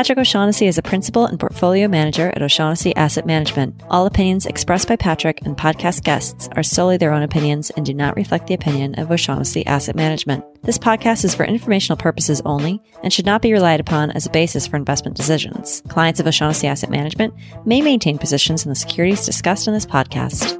[0.00, 3.82] Patrick O'Shaughnessy is a principal and portfolio manager at O'Shaughnessy Asset Management.
[3.90, 7.92] All opinions expressed by Patrick and podcast guests are solely their own opinions and do
[7.92, 10.42] not reflect the opinion of O'Shaughnessy Asset Management.
[10.62, 14.30] This podcast is for informational purposes only and should not be relied upon as a
[14.30, 15.82] basis for investment decisions.
[15.88, 17.34] Clients of O'Shaughnessy Asset Management
[17.66, 20.56] may maintain positions in the securities discussed in this podcast.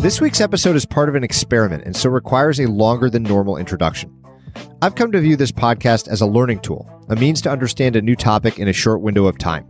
[0.00, 3.56] This week's episode is part of an experiment and so requires a longer than normal
[3.56, 4.12] introduction.
[4.80, 8.02] I've come to view this podcast as a learning tool, a means to understand a
[8.02, 9.64] new topic in a short window of time.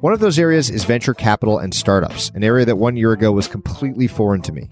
[0.00, 3.32] One of those areas is venture capital and startups, an area that one year ago
[3.32, 4.68] was completely foreign to me.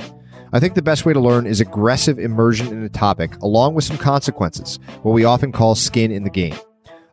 [0.53, 3.85] I think the best way to learn is aggressive immersion in a topic along with
[3.85, 6.55] some consequences, what we often call skin in the game.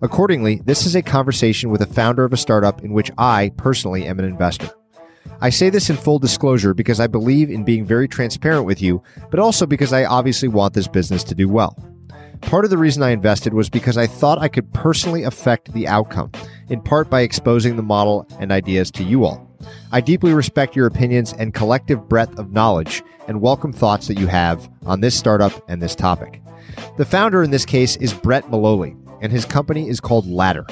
[0.02, 4.06] Accordingly, this is a conversation with a founder of a startup in which I personally
[4.06, 4.70] am an investor.
[5.42, 9.02] I say this in full disclosure because I believe in being very transparent with you,
[9.32, 11.78] but also because I obviously want this business to do well.
[12.42, 15.88] Part of the reason I invested was because I thought I could personally affect the
[15.88, 16.32] outcome,
[16.70, 19.48] in part by exposing the model and ideas to you all.
[19.92, 24.28] I deeply respect your opinions and collective breadth of knowledge and welcome thoughts that you
[24.28, 26.42] have on this startup and this topic.
[26.98, 30.66] The founder in this case is Brett Maloley, and his company is called Ladder.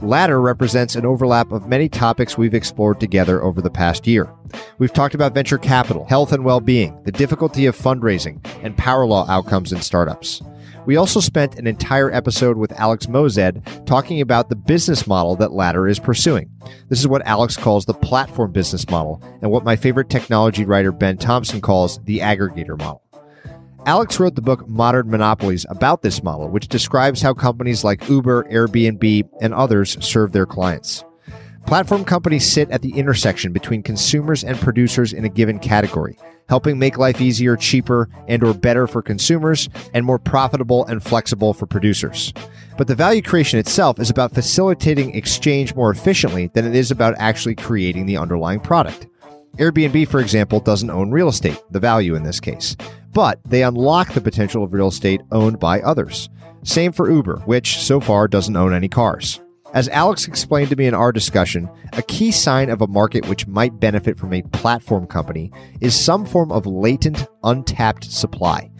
[0.00, 4.32] Ladder represents an overlap of many topics we've explored together over the past year.
[4.78, 9.06] We've talked about venture capital, health and well being, the difficulty of fundraising, and power
[9.06, 10.42] law outcomes in startups.
[10.84, 15.52] We also spent an entire episode with Alex Moazed talking about the business model that
[15.52, 16.50] Ladder is pursuing.
[16.88, 20.90] This is what Alex calls the platform business model, and what my favorite technology writer
[20.90, 23.00] Ben Thompson calls the aggregator model.
[23.86, 28.44] Alex wrote the book Modern Monopolies about this model, which describes how companies like Uber,
[28.44, 31.04] Airbnb, and others serve their clients.
[31.66, 36.18] Platform companies sit at the intersection between consumers and producers in a given category,
[36.48, 41.54] helping make life easier, cheaper, and or better for consumers and more profitable and flexible
[41.54, 42.32] for producers.
[42.76, 47.14] But the value creation itself is about facilitating exchange more efficiently than it is about
[47.18, 49.06] actually creating the underlying product.
[49.56, 52.76] Airbnb, for example, doesn't own real estate, the value in this case,
[53.12, 56.28] but they unlock the potential of real estate owned by others.
[56.64, 59.40] Same for Uber, which so far doesn't own any cars.
[59.74, 63.46] As Alex explained to me in our discussion, a key sign of a market which
[63.46, 65.50] might benefit from a platform company
[65.80, 68.70] is some form of latent, untapped supply.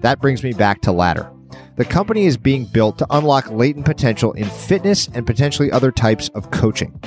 [0.00, 1.30] That brings me back to Ladder.
[1.76, 6.30] The company is being built to unlock latent potential in fitness and potentially other types
[6.30, 6.98] of coaching.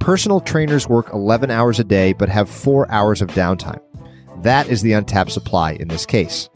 [0.00, 3.80] Personal trainers work 11 hours a day but have four hours of downtime.
[4.42, 6.50] That is the untapped supply in this case.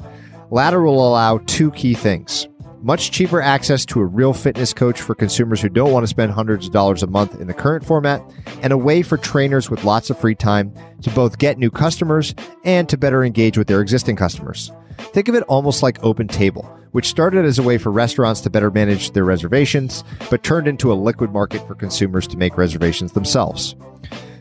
[0.50, 2.48] Ladder will allow two key things
[2.82, 6.32] much cheaper access to a real fitness coach for consumers who don't want to spend
[6.32, 8.22] hundreds of dollars a month in the current format,
[8.62, 10.72] and a way for trainers with lots of free time
[11.02, 14.70] to both get new customers and to better engage with their existing customers.
[14.98, 18.50] Think of it almost like Open Table, which started as a way for restaurants to
[18.50, 23.12] better manage their reservations, but turned into a liquid market for consumers to make reservations
[23.12, 23.74] themselves.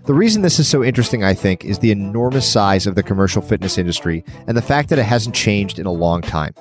[0.06, 3.41] The reason this is so interesting, I think, is the enormous size of the commercial
[3.41, 6.53] fitness industry and the fact that it hasn't changed in a long time.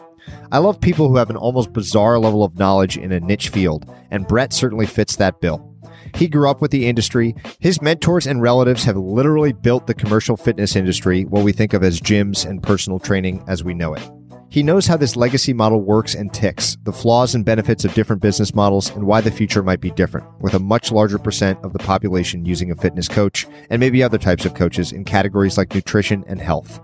[0.52, 3.90] I love people who have an almost bizarre level of knowledge in a niche field,
[4.10, 5.74] and Brett certainly fits that bill.
[6.14, 7.34] He grew up with the industry.
[7.58, 11.82] His mentors and relatives have literally built the commercial fitness industry, what we think of
[11.82, 14.08] as gyms and personal training as we know it.
[14.48, 18.22] He knows how this legacy model works and ticks, the flaws and benefits of different
[18.22, 21.72] business models, and why the future might be different, with a much larger percent of
[21.72, 25.74] the population using a fitness coach and maybe other types of coaches in categories like
[25.74, 26.80] nutrition and health.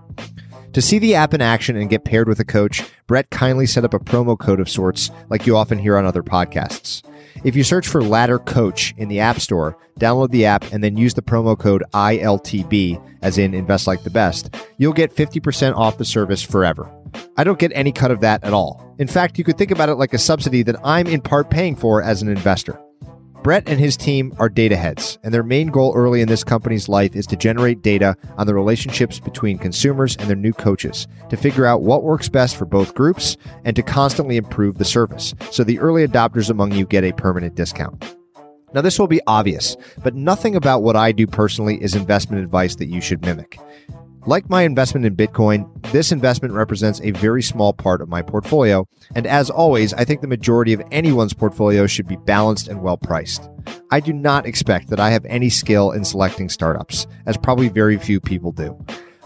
[0.73, 3.83] To see the app in action and get paired with a coach, Brett kindly set
[3.83, 7.03] up a promo code of sorts like you often hear on other podcasts.
[7.43, 10.95] If you search for Ladder Coach in the App Store, download the app and then
[10.95, 15.97] use the promo code ILTB, as in Invest Like the Best, you'll get 50% off
[15.97, 16.89] the service forever.
[17.35, 18.95] I don't get any cut of that at all.
[18.97, 21.75] In fact, you could think about it like a subsidy that I'm in part paying
[21.75, 22.79] for as an investor.
[23.43, 26.87] Brett and his team are data heads, and their main goal early in this company's
[26.87, 31.37] life is to generate data on the relationships between consumers and their new coaches to
[31.37, 35.63] figure out what works best for both groups and to constantly improve the service so
[35.63, 38.15] the early adopters among you get a permanent discount.
[38.75, 42.75] Now, this will be obvious, but nothing about what I do personally is investment advice
[42.75, 43.57] that you should mimic.
[44.27, 48.87] Like my investment in Bitcoin, this investment represents a very small part of my portfolio.
[49.15, 52.97] And as always, I think the majority of anyone's portfolio should be balanced and well
[52.97, 53.49] priced.
[53.89, 57.97] I do not expect that I have any skill in selecting startups, as probably very
[57.97, 58.77] few people do.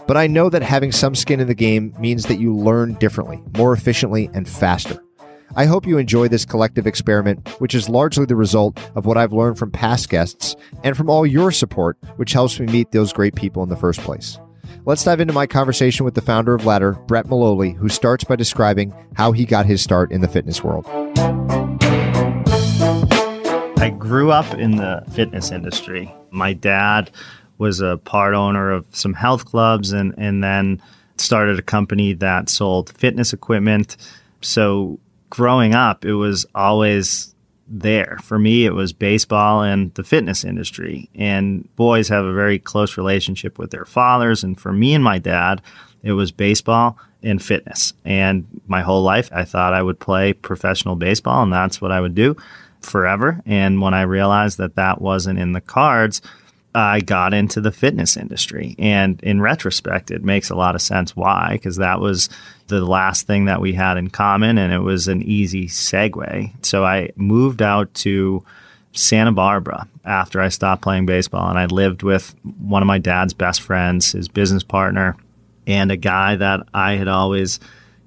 [0.06, 3.42] But I know that having some skin in the game means that you learn differently,
[3.58, 5.02] more efficiently, and faster.
[5.56, 9.32] I hope you enjoy this collective experiment, which is largely the result of what I've
[9.34, 13.34] learned from past guests and from all your support, which helps me meet those great
[13.34, 14.38] people in the first place.
[14.86, 18.36] Let's dive into my conversation with the founder of Ladder, Brett Maloley, who starts by
[18.36, 20.86] describing how he got his start in the fitness world.
[23.80, 26.14] I grew up in the fitness industry.
[26.30, 27.10] My dad
[27.58, 30.80] was a part owner of some health clubs and, and then
[31.16, 33.96] started a company that sold fitness equipment.
[34.40, 35.00] So
[35.30, 37.34] growing up, it was always
[37.68, 38.18] there.
[38.22, 41.08] For me, it was baseball and the fitness industry.
[41.14, 44.44] And boys have a very close relationship with their fathers.
[44.44, 45.62] And for me and my dad,
[46.02, 47.92] it was baseball and fitness.
[48.04, 52.00] And my whole life, I thought I would play professional baseball, and that's what I
[52.00, 52.36] would do
[52.80, 53.40] forever.
[53.44, 56.22] And when I realized that that wasn't in the cards,
[56.76, 58.76] I got into the fitness industry.
[58.78, 62.28] And in retrospect, it makes a lot of sense why, because that was
[62.66, 66.66] the last thing that we had in common and it was an easy segue.
[66.66, 68.44] So I moved out to
[68.92, 73.32] Santa Barbara after I stopped playing baseball and I lived with one of my dad's
[73.32, 75.16] best friends, his business partner,
[75.66, 77.58] and a guy that I had always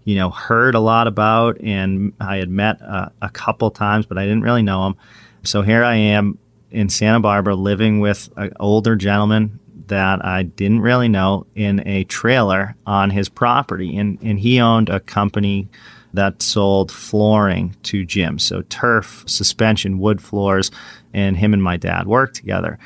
[0.04, 4.20] you know heard a lot about and I had met a, a couple times but
[4.20, 4.96] I didn't really know him.
[5.44, 6.38] So here I am
[6.72, 12.04] in Santa Barbara living with an older gentleman that I didn't really know in a
[12.06, 13.98] trailer on his property.
[13.98, 15.68] And, and he owned a company
[16.14, 18.42] that sold flooring to gyms.
[18.42, 20.72] So turf, suspension, wood floors,
[21.14, 22.80] and him and my dad worked together.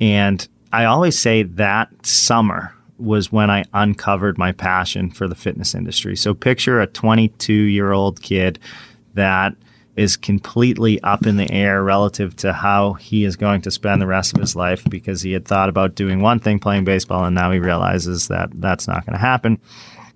[0.00, 5.74] And I always say that summer was when I uncovered my passion for the fitness
[5.74, 6.16] industry.
[6.16, 8.58] So picture a 22 year old kid
[9.14, 9.54] that
[9.96, 14.06] is completely up in the air relative to how he is going to spend the
[14.06, 17.34] rest of his life because he had thought about doing one thing playing baseball and
[17.34, 19.58] now he realizes that that's not going to happen.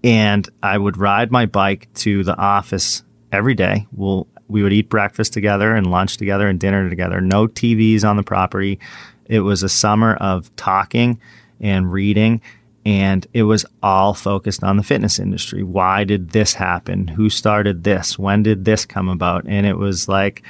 [0.05, 3.87] And I would ride my bike to the office every day.
[3.93, 7.21] We'll, we would eat breakfast together and lunch together and dinner together.
[7.21, 8.79] No TVs on the property.
[9.27, 11.21] It was a summer of talking
[11.61, 12.41] and reading
[12.85, 15.63] and it was all focused on the fitness industry.
[15.63, 17.09] Why did this happen?
[17.09, 18.19] Who started this?
[18.19, 19.47] When did this come about?
[19.47, 20.43] And it was like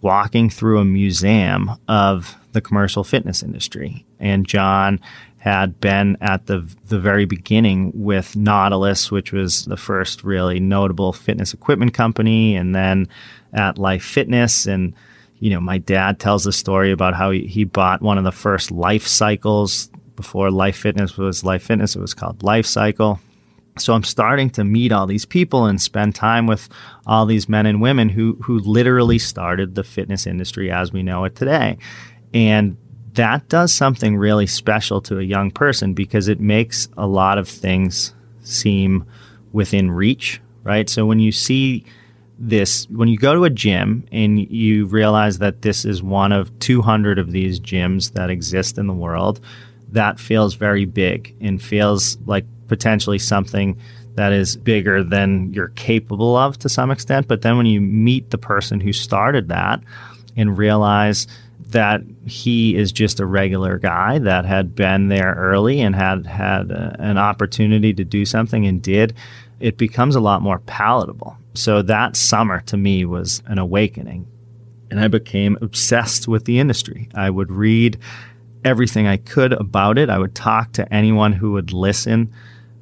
[0.00, 4.04] walking through a museum of the commercial fitness industry.
[4.18, 5.00] And John
[5.38, 11.12] had been at the the very beginning with Nautilus, which was the first really notable
[11.12, 13.08] fitness equipment company, and then
[13.52, 14.94] at Life Fitness and
[15.40, 18.32] you know, my dad tells the story about how he, he bought one of the
[18.32, 23.20] first life cycles before Life Fitness was Life Fitness, it was called Life Cycle.
[23.78, 26.68] So I'm starting to meet all these people and spend time with
[27.06, 31.24] all these men and women who who literally started the fitness industry as we know
[31.24, 31.78] it today.
[32.34, 32.76] And
[33.12, 37.48] that does something really special to a young person because it makes a lot of
[37.48, 38.12] things
[38.42, 39.06] seem
[39.52, 40.90] within reach, right?
[40.90, 41.84] So when you see
[42.40, 46.56] this when you go to a gym and you realize that this is one of
[46.58, 49.40] 200 of these gyms that exist in the world,
[49.92, 53.78] that feels very big and feels like potentially something
[54.14, 57.28] that is bigger than you're capable of to some extent.
[57.28, 59.80] But then when you meet the person who started that
[60.36, 61.26] and realize
[61.68, 66.70] that he is just a regular guy that had been there early and had had
[66.70, 69.14] a, an opportunity to do something and did,
[69.60, 71.36] it becomes a lot more palatable.
[71.54, 74.26] So that summer to me was an awakening.
[74.90, 77.08] And I became obsessed with the industry.
[77.14, 77.98] I would read
[78.64, 80.10] everything I could about it.
[80.10, 82.32] I would talk to anyone who would listen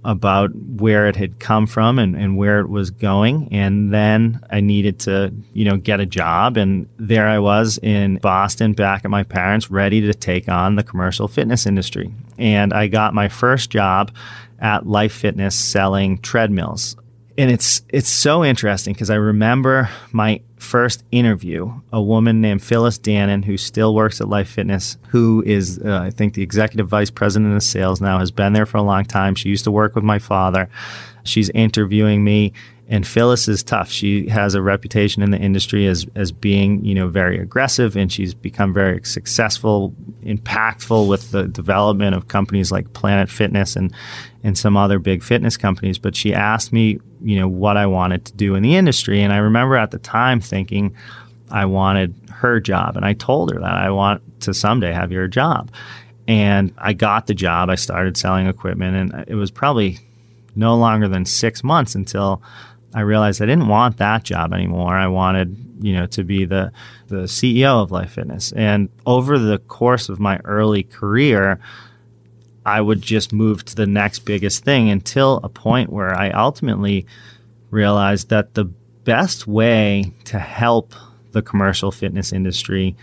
[0.05, 3.49] about where it had come from and, and where it was going.
[3.51, 6.57] And then I needed to, you know, get a job.
[6.57, 10.85] And there I was in Boston back at my parents, ready to take on the
[10.85, 12.15] commercial fitness industry.
[12.39, 14.15] And I got my first job
[14.61, 16.97] at Life Fitness selling treadmills
[17.39, 22.99] and it's it's so interesting because I remember my first interview, a woman named Phyllis
[22.99, 27.11] Dannon, who still works at Life Fitness, who is uh, I think the executive vice
[27.11, 29.35] president of sales now, has been there for a long time.
[29.35, 30.69] She used to work with my father.
[31.25, 32.53] She's interviewing me,
[32.89, 33.91] and Phyllis is tough.
[33.91, 38.13] She has a reputation in the industry as as being, you know, very aggressive and
[38.13, 43.93] she's become very successful, impactful with the development of companies like Planet Fitness and
[44.45, 48.25] and some other big fitness companies, but she asked me, you know, what I wanted
[48.27, 50.95] to do in the industry and I remember at the time thinking
[51.51, 55.27] I wanted her job and I told her that I want to someday have your
[55.27, 55.73] job.
[56.29, 57.69] And I got the job.
[57.69, 59.99] I started selling equipment and it was probably
[60.55, 62.43] no longer than 6 months until
[62.95, 64.95] I realized I didn't want that job anymore.
[64.95, 66.71] I wanted, you know, to be the
[67.09, 68.53] the CEO of Life Fitness.
[68.53, 71.59] And over the course of my early career,
[72.67, 77.07] I would just move to the next biggest thing until a point where I ultimately
[77.71, 80.93] realized that the best way to help
[81.31, 82.97] the commercial fitness industry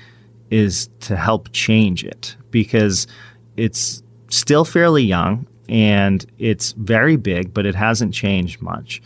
[0.51, 3.07] is to help change it because
[3.55, 9.01] it's still fairly young and it's very big, but it hasn't changed much.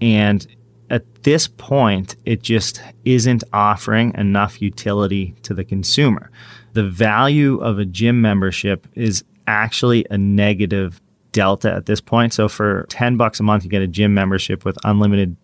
[0.00, 0.46] And
[0.88, 6.30] at this point, it just isn't offering enough utility to the consumer.
[6.74, 11.00] The value of a gym membership is actually a negative
[11.32, 12.32] delta at this point.
[12.32, 15.36] So for 10 bucks a month, you get a gym membership with unlimited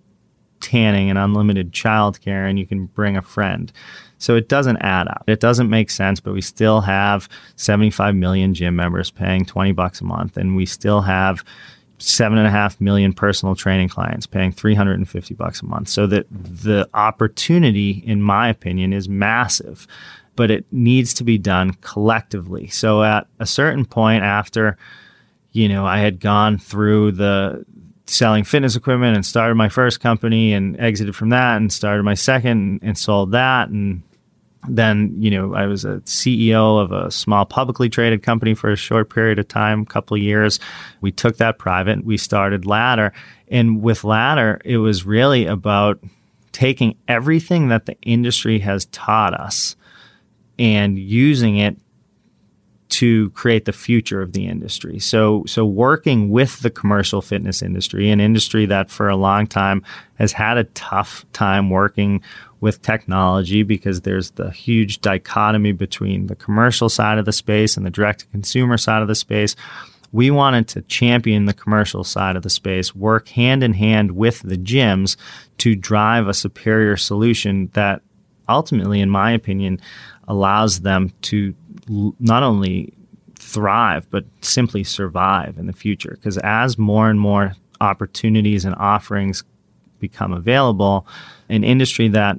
[0.61, 3.73] tanning and unlimited childcare, and you can bring a friend.
[4.19, 5.25] So it doesn't add up.
[5.27, 10.01] It doesn't make sense, but we still have 75 million gym members paying 20 bucks
[10.01, 11.45] a month, and we still have
[11.99, 15.89] seven and a half million personal training clients paying 350 bucks a month.
[15.89, 19.87] So that the opportunity, in my opinion, is massive,
[20.37, 22.69] but it needs to be done collectively.
[22.69, 24.77] So at a certain point after,
[25.53, 27.65] you know, I had gone through the
[28.07, 32.15] selling fitness equipment and started my first company and exited from that and started my
[32.15, 34.03] second and sold that and
[34.69, 38.77] then you know I was a CEO of a small publicly traded company for a
[38.77, 40.61] short period of time, a couple of years.
[41.01, 42.05] We took that private.
[42.05, 43.13] We started Ladder,
[43.49, 46.01] and with Ladder, it was really about
[46.53, 49.75] taking everything that the industry has taught us
[50.63, 51.77] and using it
[52.89, 55.01] to create the future of the industry.
[55.01, 59.83] So, so working with the commercial fitness industry, an industry that for a long time
[60.17, 62.23] has had a tough time working
[62.61, 67.85] with technology because there's the huge dichotomy between the commercial side of the space and
[67.85, 69.57] the direct to consumer side of the space.
[70.13, 74.43] We wanted to champion the commercial side of the space, work hand in hand with
[74.43, 75.17] the gyms
[75.59, 78.03] to drive a superior solution that
[78.49, 79.81] ultimately, in my opinion,
[80.33, 81.55] allows them to
[82.19, 82.93] not only
[83.39, 86.13] thrive, but simply survive in the future.
[86.13, 89.45] Because as more and more opportunities and offerings
[90.01, 91.07] become available,
[91.51, 92.39] an industry that,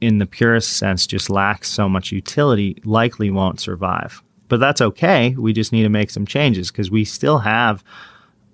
[0.00, 4.22] in the purest sense, just lacks so much utility likely won't survive.
[4.48, 5.34] But that's okay.
[5.36, 7.84] We just need to make some changes because we still have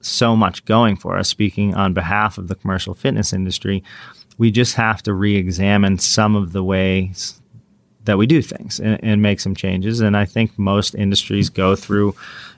[0.00, 1.28] so much going for us.
[1.28, 3.84] Speaking on behalf of the commercial fitness industry,
[4.38, 7.41] we just have to re examine some of the ways
[8.04, 10.00] that we do things and, and, make some changes.
[10.00, 12.14] And I think most industries go through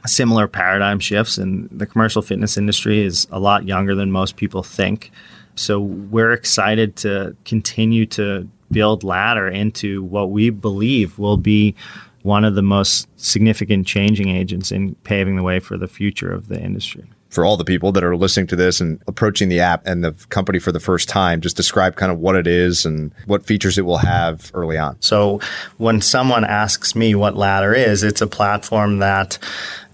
[0.06, 4.62] similar paradigm shifts, and the commercial fitness industry is a lot younger than most people
[4.62, 5.10] think.
[5.56, 11.74] So we're excited to continue to build Ladder into what we believe will be
[12.22, 16.48] one of the most significant changing agents in paving the way for the future of
[16.48, 19.86] the industry for all the people that are listening to this and approaching the app
[19.86, 23.12] and the company for the first time, just describe kind of what it is and
[23.26, 24.96] what features it will have early on.
[25.00, 25.40] So,
[25.76, 29.38] when someone asks me what Ladder is, it's a platform that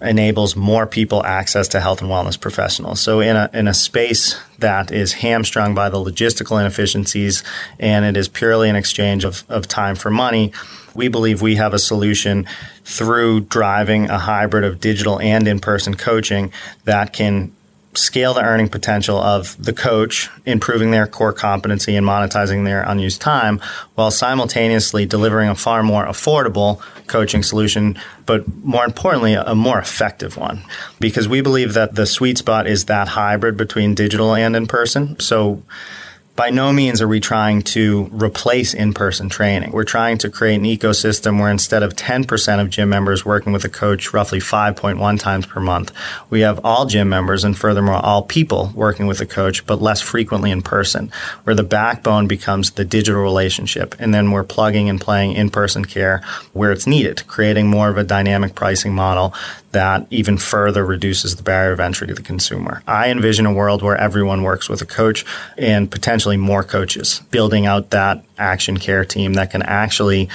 [0.01, 3.01] enables more people access to health and wellness professionals.
[3.01, 7.43] So in a in a space that is hamstrung by the logistical inefficiencies
[7.79, 10.53] and it is purely an exchange of, of time for money,
[10.95, 12.47] we believe we have a solution
[12.85, 16.53] through driving a hybrid of digital and in-person coaching
[16.85, 17.53] that can
[17.95, 23.21] scale the earning potential of the coach, improving their core competency and monetizing their unused
[23.21, 23.61] time,
[23.95, 30.37] while simultaneously delivering a far more affordable coaching solution, but more importantly, a more effective
[30.37, 30.63] one.
[31.01, 35.19] Because we believe that the sweet spot is that hybrid between digital and in person.
[35.19, 35.63] So
[36.37, 39.73] by no means are we trying to replace in person training.
[39.73, 43.65] We're trying to create an ecosystem where instead of 10% of gym members working with
[43.65, 45.93] a coach roughly 5.1 times per month,
[46.31, 50.01] we have all gym members and furthermore all people working with a coach, but less
[50.01, 51.13] frequently in person,
[51.45, 53.95] where the backbone becomes the digital relationship.
[53.99, 56.23] And then we're plugging and playing in person care
[56.53, 59.35] where it's needed, creating more of a dynamic pricing model
[59.73, 62.83] that even further reduces the barrier of entry to the consumer.
[62.87, 65.25] I envision a world where everyone works with a coach
[65.57, 70.29] and potentially more coaches, building out that action care team that can actually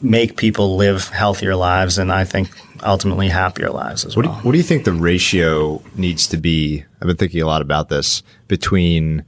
[0.00, 2.50] make people live healthier lives and I think
[2.82, 4.34] ultimately happier lives as what well.
[4.34, 6.84] Do you, what do you think the ratio needs to be?
[7.00, 9.24] I've been thinking a lot about this between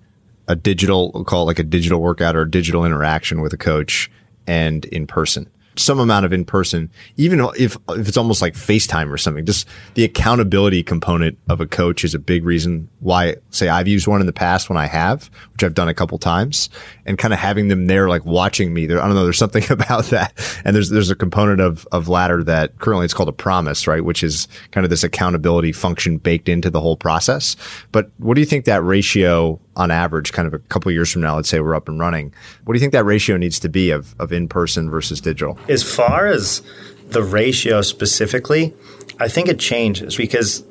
[0.47, 3.57] a digital, we'll call it like a digital workout or a digital interaction with a
[3.57, 4.11] coach
[4.47, 5.51] and in person
[5.81, 9.45] some amount of in person, even if if it's almost like FaceTime or something.
[9.45, 13.37] Just the accountability component of a coach is a big reason why.
[13.51, 16.19] Say I've used one in the past when I have, which I've done a couple
[16.19, 16.71] times,
[17.07, 18.87] and kind of having them there, like watching me.
[18.87, 19.25] There, I don't know.
[19.25, 20.33] There's something about that,
[20.65, 24.05] and there's there's a component of of ladder that currently it's called a promise, right?
[24.05, 27.57] Which is kind of this accountability function baked into the whole process.
[27.93, 31.23] But what do you think that ratio on average, kind of a couple years from
[31.23, 32.35] now, let's say we're up and running.
[32.65, 35.59] What do you think that ratio needs to be of, of in person versus digital?
[35.69, 36.63] As far as
[37.09, 38.75] the ratio specifically,
[39.19, 40.65] I think it changes because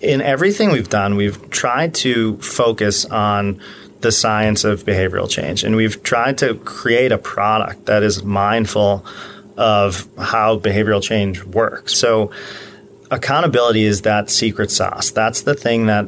[0.00, 3.60] in everything we've done, we've tried to focus on
[4.00, 5.64] the science of behavioral change.
[5.64, 9.04] And we've tried to create a product that is mindful
[9.56, 11.94] of how behavioral change works.
[11.94, 12.30] So
[13.10, 15.10] accountability is that secret sauce.
[15.10, 16.06] That's the thing that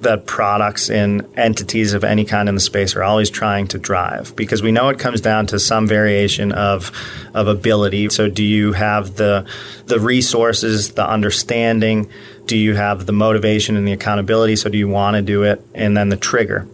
[0.00, 4.36] that products and entities of any kind in the space are always trying to drive
[4.36, 6.92] because we know it comes down to some variation of
[7.34, 8.08] of ability.
[8.10, 9.46] So do you have the
[9.86, 12.10] the resources, the understanding,
[12.46, 14.56] do you have the motivation and the accountability?
[14.56, 15.60] So do you want to do it?
[15.74, 16.68] And then the trigger.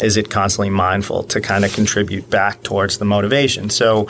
[0.00, 3.70] Is it constantly mindful to kind of contribute back towards the motivation?
[3.70, 4.08] So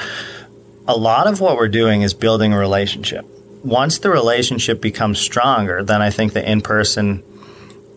[0.88, 3.26] a lot of what we're doing is building a relationship.
[3.62, 7.23] Once the relationship becomes stronger, then I think the in person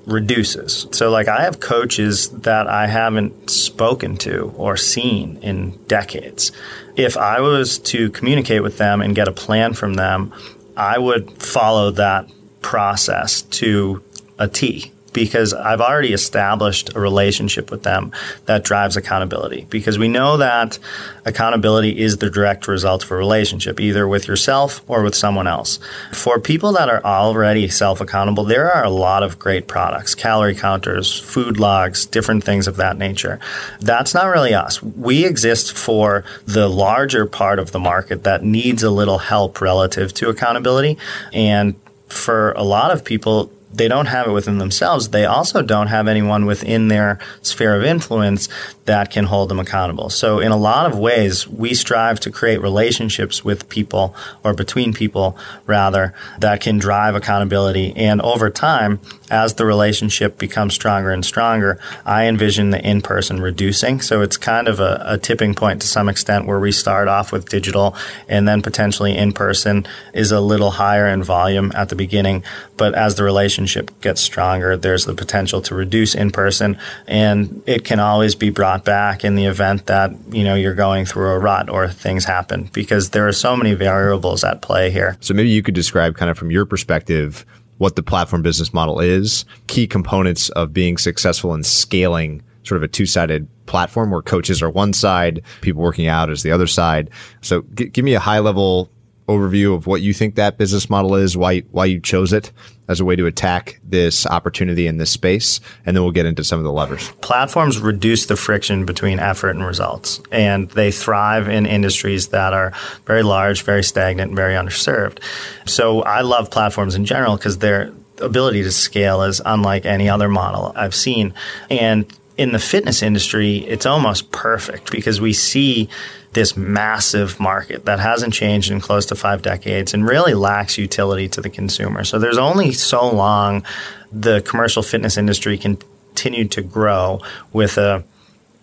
[0.08, 0.88] reduces.
[0.92, 6.52] So, like, I have coaches that I haven't spoken to or seen in decades.
[6.96, 10.34] If I was to communicate with them and get a plan from them,
[10.76, 12.30] I would follow that
[12.62, 14.02] process to
[14.40, 18.12] a T because I've already established a relationship with them
[18.46, 19.66] that drives accountability.
[19.68, 20.78] Because we know that
[21.26, 25.80] accountability is the direct result of a relationship, either with yourself or with someone else.
[26.14, 30.54] For people that are already self accountable, there are a lot of great products calorie
[30.54, 33.40] counters, food logs, different things of that nature.
[33.80, 34.84] That's not really us.
[34.84, 40.14] We exist for the larger part of the market that needs a little help relative
[40.14, 41.00] to accountability.
[41.34, 41.74] And
[42.08, 45.10] for a lot of people, they don't have it within themselves.
[45.10, 48.48] They also don't have anyone within their sphere of influence
[48.86, 50.10] that can hold them accountable.
[50.10, 54.94] So, in a lot of ways, we strive to create relationships with people or between
[54.94, 57.94] people, rather, that can drive accountability.
[57.96, 63.42] And over time, as the relationship becomes stronger and stronger, I envision the in person
[63.42, 64.00] reducing.
[64.00, 67.34] So, it's kind of a, a tipping point to some extent where we start off
[67.34, 67.96] with digital
[68.30, 72.44] and then potentially in person is a little higher in volume at the beginning.
[72.78, 73.57] But as the relationship
[74.02, 78.86] gets stronger, there's the potential to reduce in person, and it can always be brought
[78.86, 82.70] back in the event that you know you're going through a rut or things happen
[82.74, 85.17] because there are so many variables at play here.
[85.22, 87.46] So maybe you could describe kind of from your perspective
[87.78, 92.84] what the platform business model is, key components of being successful in scaling sort of
[92.84, 97.10] a two-sided platform where coaches are one side, people working out is the other side.
[97.41, 98.91] So g- give me a high level
[99.28, 102.52] overview of what you think that business model is, why why you chose it
[102.88, 106.44] as a way to attack this opportunity in this space, and then we'll get into
[106.44, 107.12] some of the levers.
[107.22, 112.72] Platforms reduce the friction between effort and results, and they thrive in industries that are
[113.06, 115.20] very large, very stagnant, very underserved.
[115.66, 120.30] So I love platforms in general because their ability to scale is unlike any other
[120.30, 121.34] model I've seen,
[121.70, 122.06] and
[122.38, 125.89] in the fitness industry, it's almost perfect because we see
[126.34, 131.28] this massive market that hasn't changed in close to five decades and really lacks utility
[131.28, 132.04] to the consumer.
[132.04, 133.65] So there's only so long
[134.12, 137.21] the commercial fitness industry continued to grow
[137.54, 138.04] with a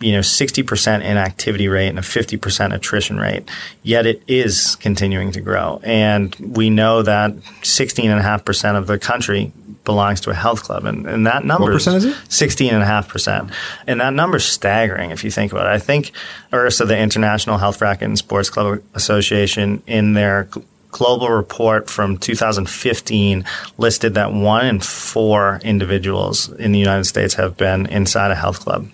[0.04, 3.48] you know 60% inactivity rate and a 50% attrition rate
[3.82, 9.52] yet it is continuing to grow and we know that 16.5% of the country
[9.84, 12.16] belongs to a health club, and, and that number what percent is it?
[12.28, 13.50] Sixteen and a half percent,
[13.86, 15.70] and that number is staggering if you think about it.
[15.70, 16.10] I think
[16.52, 20.48] IHRSA, the International Health Racquet and Sports Club Association, in their
[20.90, 23.44] global report from 2015
[23.78, 28.60] listed that one in four individuals in the United States have been inside a health
[28.60, 28.88] club,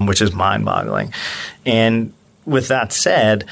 [0.00, 1.12] which is mind-boggling.
[1.66, 2.12] And
[2.44, 3.44] with that said,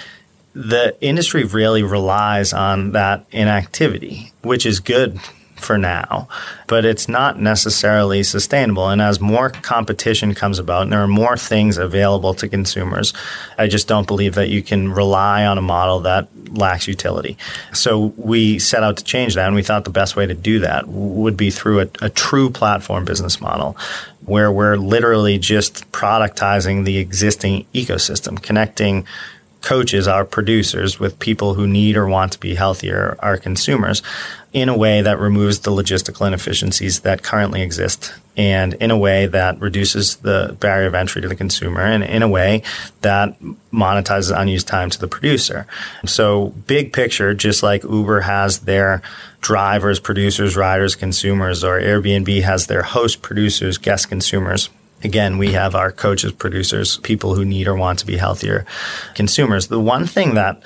[0.54, 5.20] the industry really relies on that inactivity, which is good
[5.56, 6.28] for now,
[6.66, 8.88] but it's not necessarily sustainable.
[8.88, 13.12] And as more competition comes about and there are more things available to consumers,
[13.58, 17.36] I just don't believe that you can rely on a model that lacks utility.
[17.72, 20.60] So we set out to change that, and we thought the best way to do
[20.60, 23.76] that would be through a, a true platform business model
[24.28, 29.06] where we're literally just productizing the existing ecosystem, connecting
[29.60, 34.02] coaches, our producers, with people who need or want to be healthier, our consumers,
[34.52, 39.26] in a way that removes the logistical inefficiencies that currently exist and in a way
[39.26, 42.62] that reduces the barrier of entry to the consumer and in a way
[43.02, 43.38] that
[43.72, 45.66] monetizes unused time to the producer.
[46.06, 49.02] So, big picture, just like Uber has their
[49.40, 54.70] drivers, producers, riders, consumers, or Airbnb has their host, producers, guest consumers
[55.04, 58.66] Again, we have our coaches, producers, people who need or want to be healthier
[59.14, 59.68] consumers.
[59.68, 60.60] The one thing that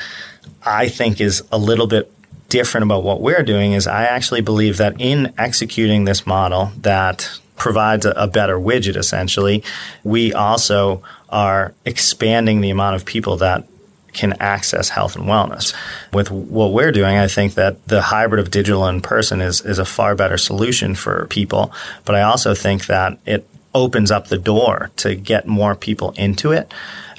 [0.65, 2.11] I think is a little bit
[2.53, 7.31] different about what we're doing is I actually believe that in executing this model that
[7.57, 9.65] provides a, better widget essentially,
[10.05, 13.67] we also are expanding the amount of people that
[14.13, 15.75] can access health and wellness.
[16.13, 19.79] With what we're doing, I think that the hybrid of digital and person is, is
[19.79, 21.73] a far better solution for people.
[22.05, 26.53] But I also think that it opens up the door to get more people into
[26.53, 26.71] it.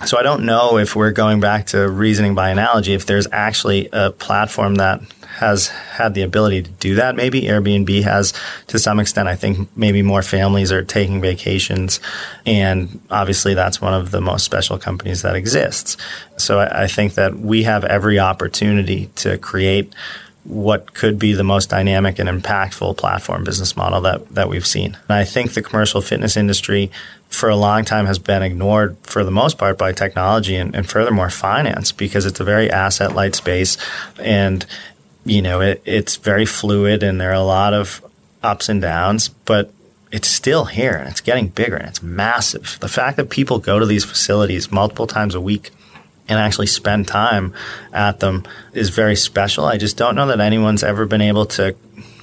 [0.06, 3.89] So I don't know if we're going back to reasoning by analogy, if there's actually
[3.91, 5.02] a platform that
[5.39, 7.15] has had the ability to do that.
[7.15, 8.34] Maybe Airbnb has
[8.67, 9.28] to some extent.
[9.28, 12.00] I think maybe more families are taking vacations.
[12.46, 15.98] And obviously, that's one of the most special companies that exists.
[16.38, 19.93] So I, I think that we have every opportunity to create
[20.43, 24.98] what could be the most dynamic and impactful platform business model that, that we've seen.
[25.08, 26.91] And I think the commercial fitness industry
[27.30, 30.88] for a long time has been ignored for the most part by technology and, and
[30.88, 33.78] furthermore finance because it's a very asset light space
[34.19, 34.65] and
[35.25, 38.03] you know, it, it's very fluid and there are a lot of
[38.41, 39.71] ups and downs, but
[40.12, 42.77] it's still here and it's getting bigger and it's massive.
[42.81, 45.71] The fact that people go to these facilities multiple times a week
[46.27, 47.53] and actually spend time
[47.91, 49.65] at them is very special.
[49.65, 51.75] I just don't know that anyone's ever been able to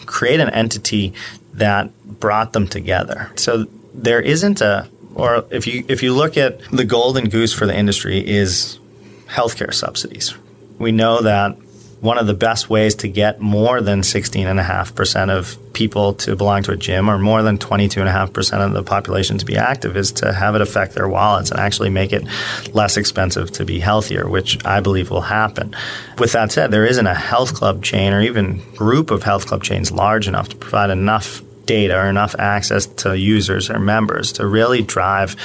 [0.07, 1.15] create an entity
[1.55, 3.31] that brought them together.
[3.37, 7.67] So there isn't a or if you if you look at the golden goose for
[7.67, 8.79] the industry is
[9.27, 10.35] healthcare subsidies.
[10.79, 11.57] We know that
[12.01, 16.73] one of the best ways to get more than 16.5% of people to belong to
[16.73, 20.55] a gym or more than 22.5% of the population to be active is to have
[20.55, 22.25] it affect their wallets and actually make it
[22.73, 25.77] less expensive to be healthier, which I believe will happen.
[26.19, 29.63] With that said, there isn't a health club chain or even group of health club
[29.63, 34.47] chains large enough to provide enough data or enough access to users or members to
[34.47, 35.37] really drive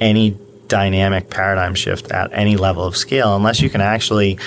[0.00, 0.36] any
[0.66, 4.38] dynamic paradigm shift at any level of scale unless you can actually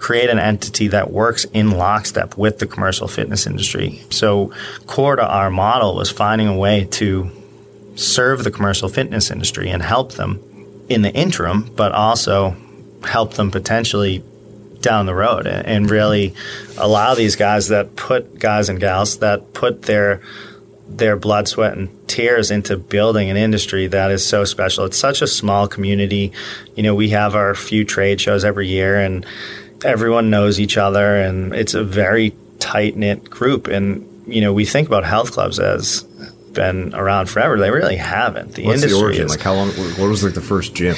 [0.00, 4.02] create an entity that works in lockstep with the commercial fitness industry.
[4.10, 4.52] So,
[4.86, 7.30] core to our model was finding a way to
[7.94, 10.42] serve the commercial fitness industry and help them
[10.88, 12.56] in the interim, but also
[13.04, 14.24] help them potentially
[14.80, 16.34] down the road and really
[16.78, 20.22] allow these guys that put guys and gals that put their
[20.88, 24.84] their blood, sweat, and tears into building an industry that is so special.
[24.84, 26.32] It's such a small community.
[26.74, 29.24] You know, we have our few trade shows every year, and
[29.84, 33.66] everyone knows each other and it's a very tight knit group.
[33.66, 36.02] And, you know, we think about health clubs as
[36.52, 37.58] been around forever.
[37.58, 38.54] They really haven't.
[38.54, 39.24] The What's industry the origin?
[39.26, 39.68] Is, like how long?
[39.70, 40.96] What was like the first gym?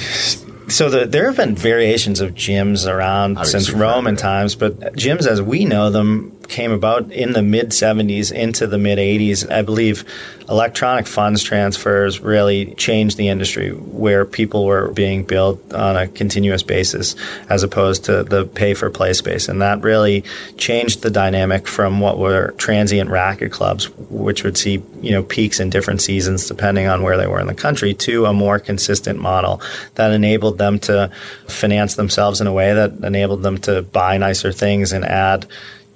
[0.69, 5.27] So the, there have been variations of gyms around Obviously since Roman times, but gyms
[5.27, 9.51] as we know them came about in the mid 70s into the mid 80s.
[9.51, 10.05] I believe
[10.49, 16.63] electronic funds transfers really changed the industry where people were being billed on a continuous
[16.63, 17.17] basis
[17.49, 19.49] as opposed to the pay for play space.
[19.49, 20.25] And that really
[20.59, 25.59] changed the dynamic from what were transient racket clubs, which would see, you know, peaks
[25.59, 29.19] in different seasons depending on where they were in the country, to a more consistent
[29.19, 29.63] model
[29.95, 31.11] that enabled them to
[31.49, 35.47] finance themselves in a way that enabled them to buy nicer things and add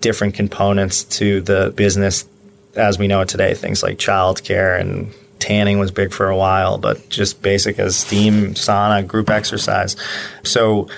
[0.07, 2.27] different components to the business
[2.77, 3.55] as we know it today.
[3.55, 8.55] Things like childcare and tanning was big for a while, but just basic as steam,
[8.55, 9.97] sauna, group exercise.
[10.45, 10.89] So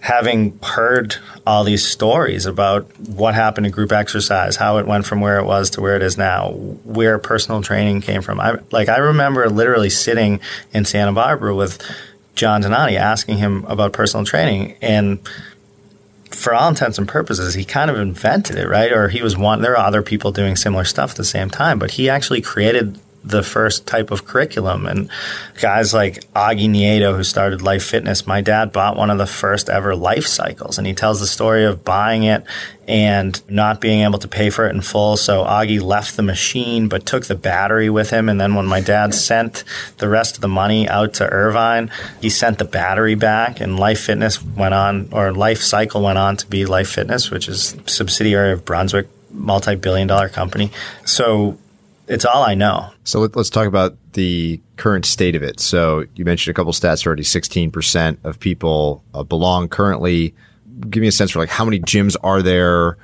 [0.00, 5.20] having heard all these stories about what happened to group exercise, how it went from
[5.20, 6.52] where it was to where it is now,
[6.84, 8.40] where personal training came from.
[8.40, 10.40] I like I remember literally sitting
[10.72, 11.82] in Santa Barbara with
[12.34, 15.18] John Donati asking him about personal training and
[16.34, 18.92] for all intents and purposes, he kind of invented it, right?
[18.92, 19.62] Or he was one.
[19.62, 22.98] There are other people doing similar stuff at the same time, but he actually created
[23.24, 24.86] the first type of curriculum.
[24.86, 25.10] And
[25.60, 29.70] guys like Augie Nieto, who started Life Fitness, my dad bought one of the first
[29.70, 30.76] ever life cycles.
[30.76, 32.44] And he tells the story of buying it
[32.86, 35.16] and not being able to pay for it in full.
[35.16, 38.28] So Augie left the machine, but took the battery with him.
[38.28, 39.64] And then when my dad sent
[39.96, 43.58] the rest of the money out to Irvine, he sent the battery back.
[43.58, 47.48] And Life Fitness went on, or Life Cycle went on to be Life Fitness, which
[47.48, 50.70] is subsidiary of Brunswick multi-billion dollar company.
[51.04, 51.58] So
[52.08, 52.90] it's all I know.
[53.04, 55.60] So let, us talk about the current state of it.
[55.60, 57.22] So you mentioned a couple stats already.
[57.22, 60.34] Sixteen percent of people uh, belong currently.
[60.90, 62.98] Give me a sense for like how many gyms are there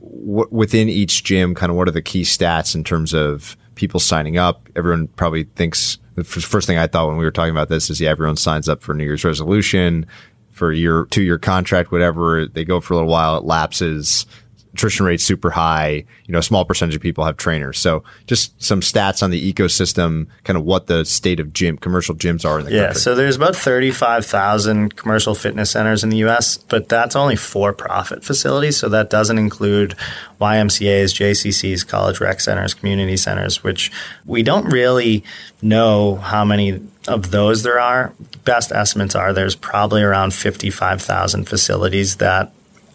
[0.00, 1.54] w- within each gym.
[1.54, 4.68] Kind of what are the key stats in terms of people signing up?
[4.76, 8.00] Everyone probably thinks the first thing I thought when we were talking about this is
[8.00, 10.06] yeah, everyone signs up for New Year's resolution
[10.50, 12.46] for year, two year contract, whatever.
[12.46, 14.26] They go for a little while, it lapses
[14.74, 16.04] attrition rate's super high.
[16.26, 17.78] You know, a small percentage of people have trainers.
[17.78, 22.14] So just some stats on the ecosystem, kind of what the state of gym, commercial
[22.14, 23.00] gyms are in the yeah, country.
[23.00, 28.24] so there's about 35,000 commercial fitness centers in the US, but that's only for profit
[28.24, 28.76] facilities.
[28.76, 29.94] So that doesn't include
[30.40, 33.92] YMCA's, JCC's, college rec centers, community centers, which
[34.24, 35.24] we don't really
[35.60, 38.12] know how many of those there are.
[38.44, 42.52] Best estimates are there's probably around 55,000 facilities that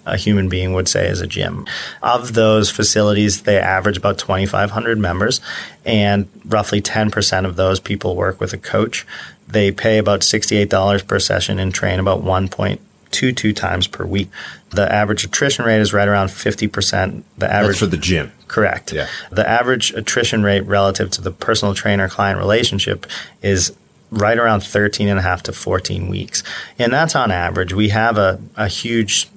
[0.08, 1.66] a human being would say is a gym.
[2.02, 5.42] Of those facilities, they average about 2,500 members,
[5.86, 9.06] and roughly 10% of those people work with a coach.
[9.48, 14.30] They pay about $68 per session and train about 1.22 times per week.
[14.72, 17.24] The average attrition rate is right around 50%.
[17.38, 18.32] The average That's for the gym.
[18.48, 18.92] Correct.
[18.92, 19.08] Yeah.
[19.32, 23.06] The average attrition rate relative to the personal trainer client relationship
[23.42, 23.74] is
[24.12, 26.44] right around 13 and a half to 14 weeks.
[26.80, 27.74] And that's on average.
[27.74, 29.28] We have a, a huge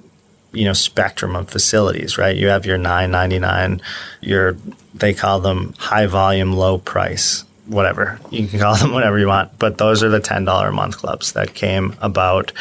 [0.53, 2.35] you know spectrum of facilities, right?
[2.35, 3.81] You have your 9.99,
[4.21, 4.57] your
[4.93, 8.19] they call them high volume, low price, whatever.
[8.29, 10.97] You can call them whatever you want, but those are the ten dollar a month
[10.97, 12.51] clubs that came about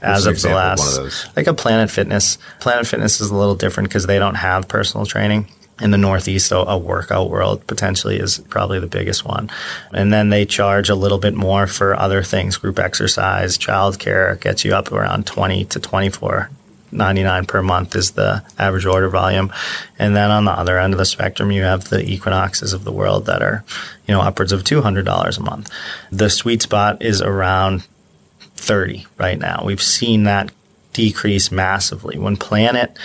[0.00, 2.38] as of the last, of like a Planet Fitness.
[2.60, 5.46] Planet Fitness is a little different because they don't have personal training.
[5.80, 9.50] In the Northeast, a, a workout world potentially is probably the biggest one.
[9.94, 14.62] And then they charge a little bit more for other things, group exercise, childcare gets
[14.62, 16.50] you up around 20 to 24
[16.92, 19.52] 99 per month is the average order volume.
[19.98, 22.92] And then on the other end of the spectrum, you have the equinoxes of the
[22.92, 23.64] world that are,
[24.06, 25.70] you know, upwards of $200 a month.
[26.10, 27.86] The sweet spot is around
[28.56, 29.62] 30 right now.
[29.64, 30.52] We've seen that
[30.92, 32.18] decrease massively.
[32.18, 32.98] When Planet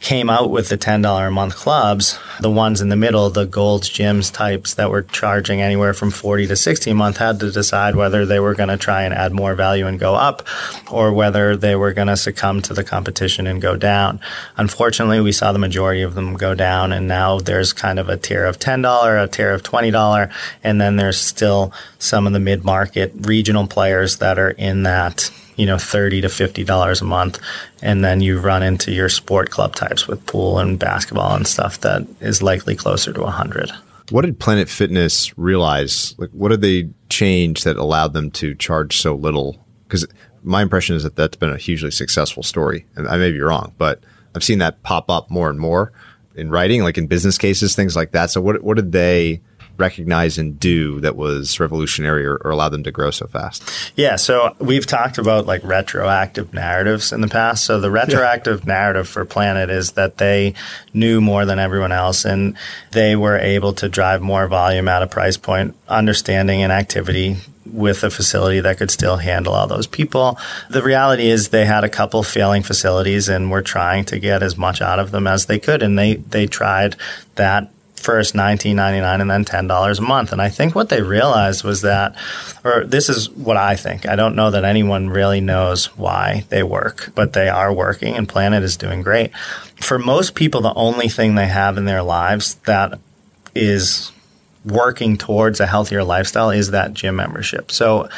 [0.00, 3.88] came out with the $10 a month clubs, the ones in the middle, the Gold's
[3.88, 7.96] Gyms types that were charging anywhere from 40 to 60 a month had to decide
[7.96, 10.46] whether they were going to try and add more value and go up
[10.90, 14.20] or whether they were going to succumb to the competition and go down.
[14.56, 18.16] Unfortunately, we saw the majority of them go down and now there's kind of a
[18.16, 20.32] tier of $10, a tier of $20,
[20.62, 25.66] and then there's still some of the mid-market regional players that are in that you
[25.66, 27.38] know, thirty to fifty dollars a month,
[27.82, 31.80] and then you run into your sport club types with pool and basketball and stuff
[31.80, 33.70] that is likely closer to a hundred.
[34.10, 36.14] What did Planet Fitness realize?
[36.18, 39.64] Like, what did they change that allowed them to charge so little?
[39.88, 40.06] Because
[40.42, 42.86] my impression is that that's been a hugely successful story.
[42.94, 45.92] And I may be wrong, but I've seen that pop up more and more
[46.36, 48.30] in writing, like in business cases, things like that.
[48.30, 49.40] So, what what did they
[49.78, 53.92] recognize and do that was revolutionary or, or allowed them to grow so fast?
[53.96, 57.64] Yeah, so we've talked about like retroactive narratives in the past.
[57.64, 58.74] So the retroactive yeah.
[58.74, 60.54] narrative for Planet is that they
[60.92, 62.56] knew more than everyone else and
[62.92, 67.36] they were able to drive more volume at a price point, understanding and activity
[67.72, 70.38] with a facility that could still handle all those people.
[70.70, 74.56] The reality is they had a couple failing facilities and were trying to get as
[74.56, 76.96] much out of them as they could and they they tried
[77.34, 80.32] that first nineteen ninety nine and then ten dollars a month.
[80.32, 82.16] And I think what they realized was that,
[82.64, 84.06] or this is what I think.
[84.06, 88.28] I don't know that anyone really knows why they work, but they are working, and
[88.28, 89.36] Planet is doing great.
[89.80, 92.98] For most people, the only thing they have in their lives that
[93.54, 94.12] is
[94.64, 97.70] working towards a healthier lifestyle is that gym membership.
[97.70, 98.08] So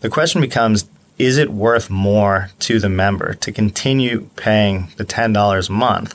[0.00, 0.86] the question becomes
[1.18, 6.14] is it worth more to the member to continue paying the $10 a month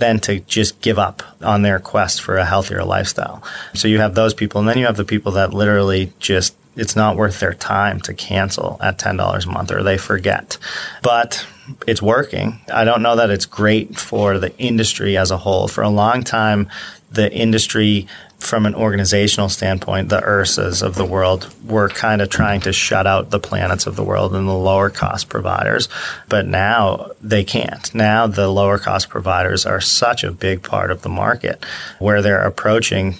[0.00, 3.42] than to just give up on their quest for a healthier lifestyle?
[3.74, 6.96] So you have those people, and then you have the people that literally just it's
[6.96, 10.56] not worth their time to cancel at $10 a month or they forget.
[11.02, 11.46] But
[11.86, 12.60] it's working.
[12.72, 15.68] I don't know that it's great for the industry as a whole.
[15.68, 16.68] For a long time,
[17.10, 18.06] the industry
[18.40, 23.06] from an organizational standpoint, the IHRSAs of the world were kind of trying to shut
[23.06, 25.88] out the planets of the world and the lower cost providers.
[26.28, 27.94] But now they can't.
[27.94, 31.64] Now the lower cost providers are such a big part of the market
[31.98, 33.16] where they're approaching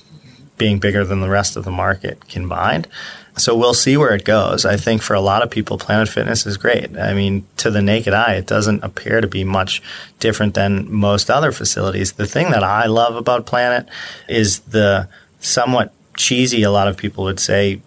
[0.57, 2.87] being bigger than the rest of the market combined.
[3.41, 4.65] So we'll see where it goes.
[4.65, 6.97] I think for a lot of people, Planet Fitness is great.
[6.97, 9.83] I mean, to the naked eye, it doesn't appear to be much
[10.19, 12.13] different than most other facilities.
[12.13, 13.89] The thing that I love about Planet
[14.29, 15.09] is the
[15.41, 17.81] somewhat cheesy, a lot of people would say,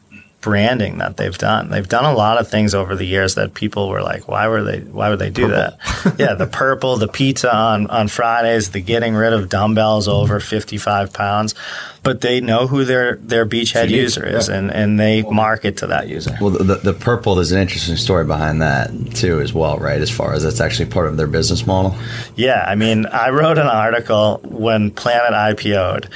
[0.43, 1.69] branding that they've done.
[1.69, 4.61] They've done a lot of things over the years that people were like, why were
[4.61, 5.77] they why would they do purple.
[6.03, 6.19] that?
[6.19, 10.77] yeah, the purple, the pizza on, on Fridays, the getting rid of dumbbells over fifty
[10.77, 11.55] five pounds.
[12.03, 14.55] But they know who their their beachhead user is yeah.
[14.55, 16.37] and, and they market to that user.
[16.41, 20.01] Well the, the purple there's an interesting story behind that too as well, right?
[20.01, 21.95] As far as that's actually part of their business model.
[22.35, 22.65] Yeah.
[22.67, 26.09] I mean I wrote an article when Planet IPO'd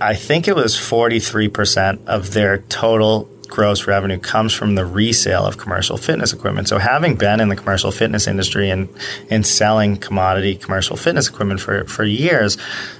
[0.00, 5.56] I think it was 43% of their total gross revenue comes from the resale of
[5.56, 6.68] commercial fitness equipment.
[6.68, 8.88] So having been in the commercial fitness industry and,
[9.30, 12.58] and selling commodity commercial fitness equipment for, for years,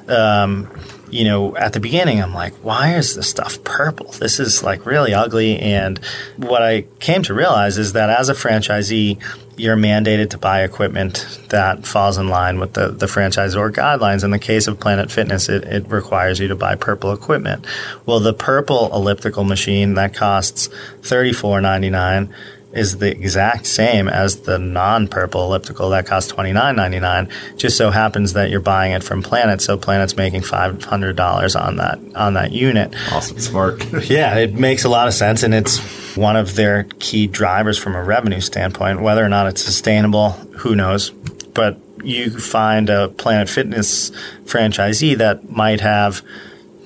[0.09, 0.71] um,
[1.11, 4.13] you know, at the beginning, I'm like, why is this stuff purple?
[4.13, 5.59] This is like really ugly.
[5.59, 5.99] And
[6.37, 9.23] what I came to realize is that as a franchisee,
[9.57, 14.23] you're mandated to buy equipment that falls in line with the, the franchisor guidelines.
[14.23, 17.67] In the case of Planet Fitness, it, it requires you to buy purple equipment.
[18.05, 20.69] Well, the purple elliptical machine that costs
[21.03, 22.33] $34.99
[22.77, 27.29] is the exact same as the non-purple elliptical that costs twenty nine ninety nine.
[27.57, 31.57] Just so happens that you're buying it from Planet, so Planet's making five hundred dollars
[31.57, 32.95] on that on that unit.
[33.13, 33.85] Awesome, smart.
[34.11, 35.79] yeah, it makes a lot of sense, and it's
[36.17, 39.01] one of their key drivers from a revenue standpoint.
[39.01, 41.11] Whether or not it's sustainable, who knows?
[41.11, 44.11] But you find a Planet Fitness
[44.45, 46.23] franchisee that might have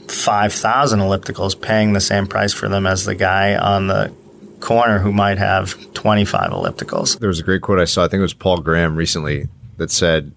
[0.08, 4.12] 5,000 ellipticals paying the same price for them as the guy on the
[4.60, 7.18] corner who might have 25 ellipticals.
[7.18, 9.90] There was a great quote I saw, I think it was Paul Graham recently, that
[9.90, 10.32] said,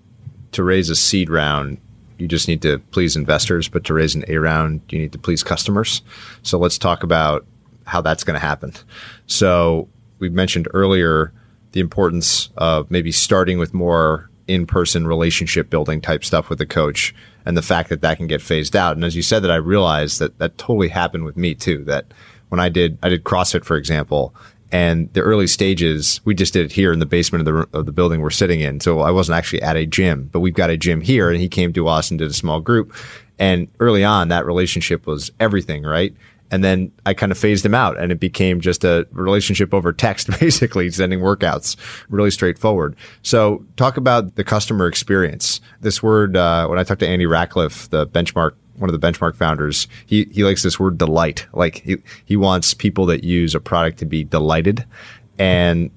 [0.53, 1.79] to raise a seed round,
[2.17, 5.17] you just need to please investors, but to raise an A round, you need to
[5.17, 6.01] please customers.
[6.41, 7.45] So let's talk about
[7.85, 8.73] how that's going to happen.
[9.27, 11.33] So we mentioned earlier
[11.73, 17.13] the importance of maybe starting with more in-person relationship building type stuff with the coach
[17.45, 18.95] and the fact that that can get phased out.
[18.95, 22.05] And as you said that I realized that that totally happened with me too, that
[22.53, 24.35] when I did I did CrossFit for example,
[24.71, 27.87] and the early stages we just did it here in the basement of the of
[27.87, 28.79] the building we're sitting in.
[28.79, 31.49] So I wasn't actually at a gym, but we've got a gym here, and he
[31.49, 32.93] came to us and did a small group.
[33.39, 36.15] And early on, that relationship was everything, right?
[36.51, 39.91] And then I kind of phased him out and it became just a relationship over
[39.91, 41.75] text, basically sending workouts,
[42.09, 42.95] really straightforward.
[43.23, 45.59] So talk about the customer experience.
[45.81, 48.51] This word, uh, when I talked to Andy Rachleff, the benchmark
[48.83, 51.47] one of the benchmark founders, he he likes this word delight.
[51.53, 54.85] Like he he wants people that use a product to be delighted.
[55.39, 55.89] And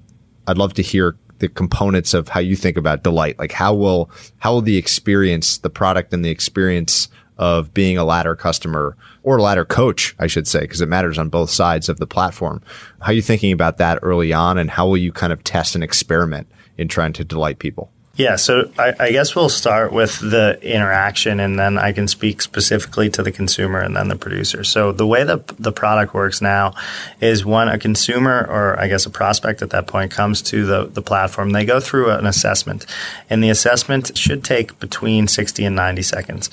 [0.47, 3.41] I'd love to hear the components of how you think about delight.
[3.41, 8.05] Like how will how will the experience, the product and the experience of being a
[8.05, 11.99] ladder customer or ladder coach, I should say, because it matters on both sides of
[11.99, 12.63] the platform.
[13.01, 15.75] How are you thinking about that early on and how will you kind of test
[15.75, 16.47] and experiment
[16.79, 17.91] in trying to delight people?
[18.17, 22.41] Yeah, so I, I, guess we'll start with the interaction, and then I can speak
[22.41, 24.65] specifically to the consumer and then the producer.
[24.65, 26.73] So the way that the product works now
[27.21, 30.87] is when a consumer, or I guess a prospect at that point, comes to the,
[30.87, 32.87] the platform, they go through an assessment,
[33.29, 36.49] and the assessment should take between 60 and 90 seconds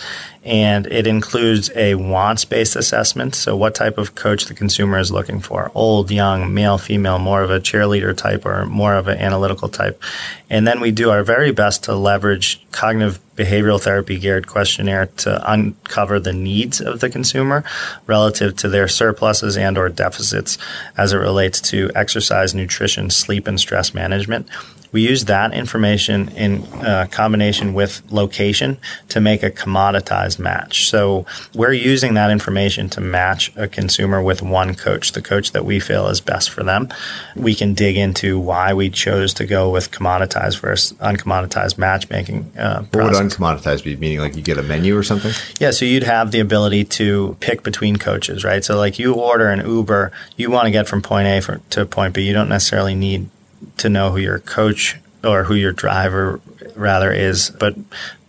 [0.46, 3.34] and it includes a wants based assessment.
[3.36, 7.44] So, what type of coach the consumer is looking for old, young, male, female, more
[7.44, 10.02] of a cheerleader type or more of an analytical type.
[10.50, 15.52] And then we do our very best to leverage cognitive behavioral therapy geared questionnaire to
[15.52, 17.64] uncover the needs of the consumer
[18.06, 20.58] relative to their surpluses and or deficits
[20.98, 24.48] as it relates to exercise nutrition sleep and stress management
[24.94, 28.78] we use that information in uh, combination with location
[29.10, 30.88] to make a commoditized match.
[30.88, 35.66] So we're using that information to match a consumer with one coach, the coach that
[35.66, 36.88] we feel is best for them.
[37.36, 42.54] We can dig into why we chose to go with commoditized versus uncommoditized matchmaking.
[42.56, 43.96] Uh, what would uncommoditized be?
[43.96, 45.32] Meaning like you get a menu or something?
[45.60, 48.64] Yeah, so you'd have the ability to pick between coaches, right?
[48.64, 51.88] So like you order an Uber, you want to get from point A for, to
[51.88, 52.22] point B.
[52.22, 53.30] You don't necessarily need
[53.78, 56.42] to know who your coach or who your driver
[56.76, 57.50] rather is.
[57.50, 57.76] But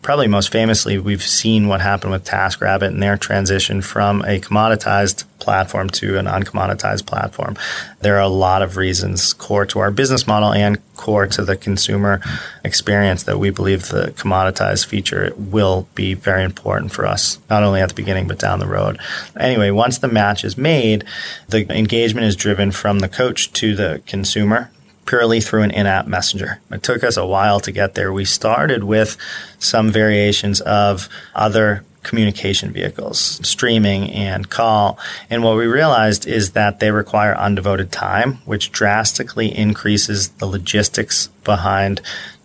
[0.04, 5.24] probably most famously, we've seen what happened with TaskRabbit and their transition from a commoditized
[5.38, 7.56] platform to an uncommoditized platform.
[8.00, 11.56] There are a lot of reasons core to our business model and core to the
[11.56, 12.20] consumer
[12.62, 17.80] experience that we believe the commoditized feature will be very important for us, not only
[17.80, 18.98] at the beginning, but down the road.
[19.38, 21.04] Anyway, once the match is made,
[21.48, 24.70] the engagement is driven from the coach to the consumer
[25.06, 26.60] purely through an in app messenger.
[26.70, 28.12] It took us a while to get there.
[28.12, 29.16] We started with
[29.58, 34.98] some variations of other communication vehicles, streaming and call.
[35.30, 41.28] And what we realized is that they require undevoted time, which drastically increases the logistics
[41.44, 42.00] behind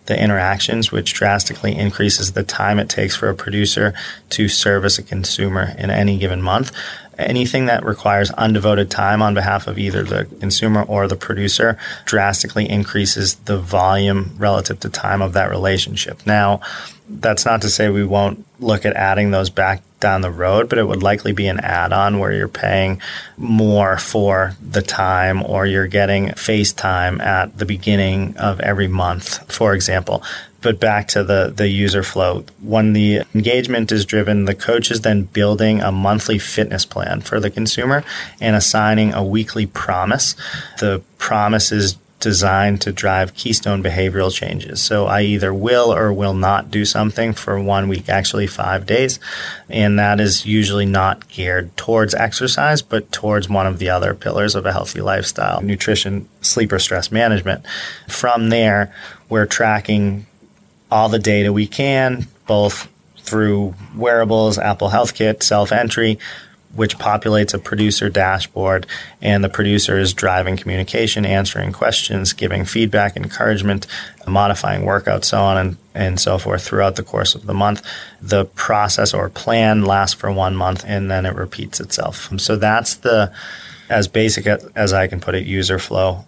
[0.06, 3.94] the interactions, which drastically increases the time it takes for a producer
[4.30, 6.72] to service a consumer in any given month
[7.20, 12.68] anything that requires undevoted time on behalf of either the consumer or the producer drastically
[12.68, 16.26] increases the volume relative to time of that relationship.
[16.26, 16.60] Now,
[17.08, 20.78] that's not to say we won't look at adding those back down the road, but
[20.78, 23.00] it would likely be an add on where you're paying
[23.36, 29.74] more for the time or you're getting FaceTime at the beginning of every month, for
[29.74, 30.22] example.
[30.62, 32.44] But back to the, the user flow.
[32.60, 37.40] When the engagement is driven, the coach is then building a monthly fitness plan for
[37.40, 38.04] the consumer
[38.40, 40.34] and assigning a weekly promise.
[40.78, 44.80] The promise is designed to drive keystone behavioral changes.
[44.80, 49.18] So I either will or will not do something for one week, actually five days.
[49.68, 54.54] And that is usually not geared towards exercise, but towards one of the other pillars
[54.54, 57.64] of a healthy lifestyle nutrition, sleep, or stress management.
[58.06, 58.94] From there,
[59.28, 60.26] we're tracking
[60.90, 66.18] all the data we can, both through wearables, Apple Health Kit, self entry,
[66.74, 68.86] which populates a producer dashboard,
[69.20, 73.86] and the producer is driving communication, answering questions, giving feedback, encouragement,
[74.26, 77.82] modifying workouts, so on and, and so forth throughout the course of the month.
[78.20, 82.30] The process or plan lasts for one month and then it repeats itself.
[82.38, 83.32] So that's the
[83.88, 86.24] as basic as I can put it, user flow.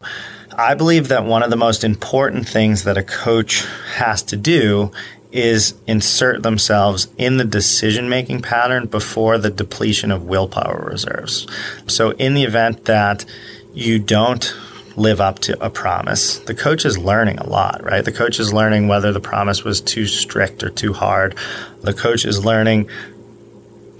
[0.56, 3.64] I believe that one of the most important things that a coach
[3.94, 4.90] has to do
[5.32, 11.46] is insert themselves in the decision making pattern before the depletion of willpower reserves.
[11.86, 13.24] So, in the event that
[13.72, 14.54] you don't
[14.96, 18.04] live up to a promise, the coach is learning a lot, right?
[18.04, 21.34] The coach is learning whether the promise was too strict or too hard.
[21.80, 22.90] The coach is learning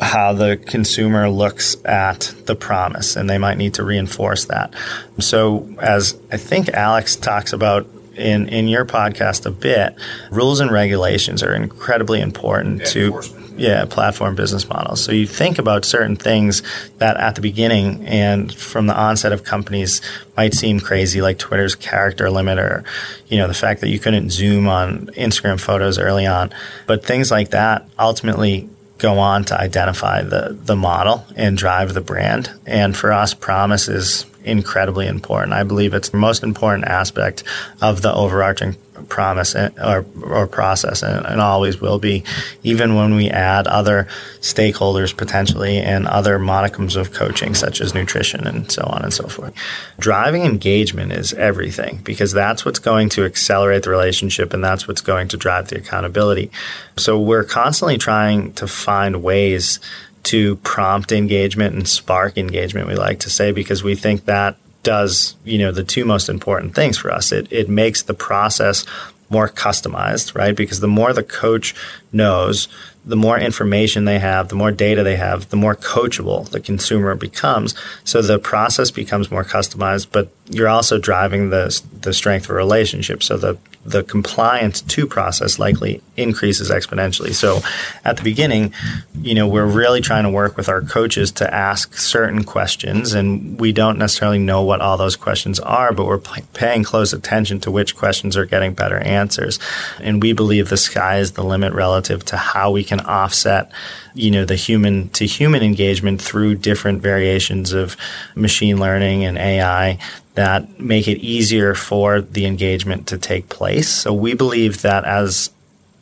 [0.01, 4.75] how the consumer looks at the promise and they might need to reinforce that.
[5.21, 9.95] So as I think Alex talks about in, in your podcast a bit,
[10.31, 13.23] rules and regulations are incredibly important yeah, to
[13.57, 15.03] yeah, platform business models.
[15.03, 16.63] So you think about certain things
[16.99, 20.01] that at the beginning and from the onset of companies
[20.37, 22.85] might seem crazy, like Twitter's character limit or,
[23.29, 26.51] you know, the fact that you couldn't zoom on Instagram photos early on.
[26.87, 32.01] But things like that ultimately go on to identify the the model and drive the
[32.01, 32.51] brand.
[32.67, 35.53] And for us, promise is incredibly important.
[35.53, 37.45] I believe it's the most important aspect
[37.81, 38.77] of the overarching
[39.09, 42.23] promise eh, or, or process and, and, always will be,
[42.63, 44.07] even when we add other
[44.41, 49.27] stakeholders potentially and other monikums of coaching, such as nutrition and so on and so
[49.27, 49.55] forth.
[49.99, 55.01] Driving engagement is everything because that's what's going to accelerate the relationship and that's what's
[55.01, 56.51] going to drive the accountability.
[56.97, 59.81] So we're constantly trying to find ways
[60.25, 65.37] to prompt engagement and spark engagement, we like to say, because we think that does,
[65.45, 67.33] you know, the two most important things for us.
[67.33, 68.85] It, it makes the process
[69.31, 70.55] more customized, right?
[70.55, 71.75] Because the more the coach
[72.13, 72.69] knows,
[73.05, 77.15] the more information they have, the more data they have, the more coachable the consumer
[77.15, 77.75] becomes.
[78.05, 82.55] So the process becomes more customized, but you're also driving the the strength of a
[82.55, 83.23] relationship.
[83.23, 87.35] So the the compliance to process likely increases exponentially.
[87.35, 87.61] So
[88.05, 88.73] at the beginning,
[89.21, 93.59] you know, we're really trying to work with our coaches to ask certain questions and
[93.61, 97.61] we don't necessarily know what all those questions are, but we're p- paying close attention
[97.61, 99.59] to which questions are getting better answers.
[100.01, 103.73] And we believe the sky is the limit relative to how we can offset
[104.15, 107.97] you know the human to human engagement through different variations of
[108.35, 109.99] machine learning and AI
[110.35, 113.89] that make it easier for the engagement to take place.
[113.89, 115.51] So we believe that as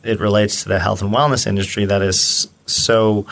[0.03, 3.25] it relates to the health and wellness industry that is so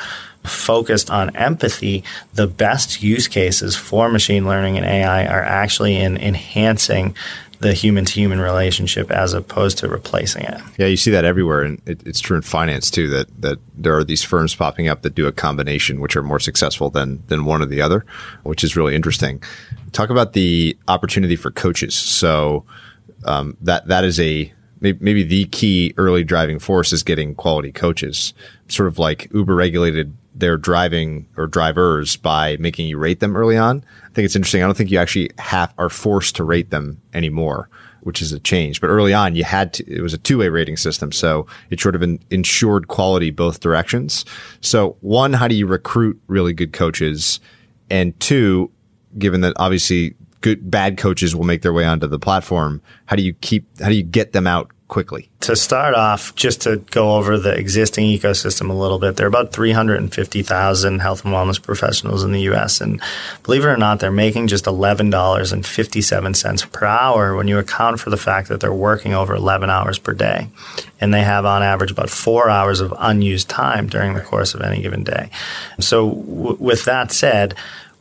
[0.44, 2.04] focused on empathy,
[2.34, 7.16] the best use cases for machine learning and AI are actually in enhancing
[7.60, 10.62] the human to human relationship as opposed to replacing it.
[10.78, 13.10] Yeah, you see that everywhere, and it, it's true in finance too.
[13.10, 16.40] That that there are these firms popping up that do a combination, which are more
[16.40, 18.06] successful than than one or the other,
[18.44, 19.44] which is really interesting.
[19.92, 21.96] Talk about the opportunity for coaches.
[21.96, 22.66] So
[23.26, 24.52] um, that that is a
[24.82, 28.34] maybe the key early driving force is getting quality coaches.
[28.70, 33.58] Sort of like Uber regulated their driving or drivers by making you rate them early
[33.58, 33.84] on.
[34.06, 34.64] I think it's interesting.
[34.64, 37.70] I don't think you actually have are forced to rate them anymore,
[38.02, 38.80] which is a change.
[38.82, 39.92] But early on, you had to.
[39.92, 44.26] It was a two way rating system, so it sort of ensured quality both directions.
[44.62, 47.40] So one, how do you recruit really good coaches?
[47.90, 48.72] And two,
[49.18, 53.24] given that obviously good bad coaches will make their way onto the platform, how do
[53.24, 55.30] you keep how do you get them out quickly?
[55.42, 59.30] To start off, just to go over the existing ecosystem a little bit, there are
[59.30, 62.82] about 350,000 health and wellness professionals in the US.
[62.82, 63.00] And
[63.44, 68.18] believe it or not, they're making just $11.57 per hour when you account for the
[68.18, 70.50] fact that they're working over 11 hours per day.
[71.00, 74.60] And they have on average about four hours of unused time during the course of
[74.62, 75.30] any given day.
[75.80, 77.56] So, w- with that said,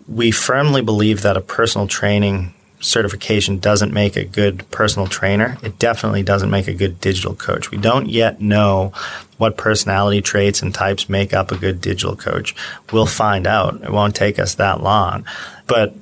[0.09, 5.59] we firmly believe that a personal training certification doesn't make a good personal trainer.
[5.62, 7.70] It definitely doesn't make a good digital coach.
[7.70, 8.93] We don't yet know
[9.37, 12.55] what personality traits and types make up a good digital coach.
[12.93, 13.83] We'll find out.
[13.83, 15.24] It won't take us that long.
[15.66, 15.95] But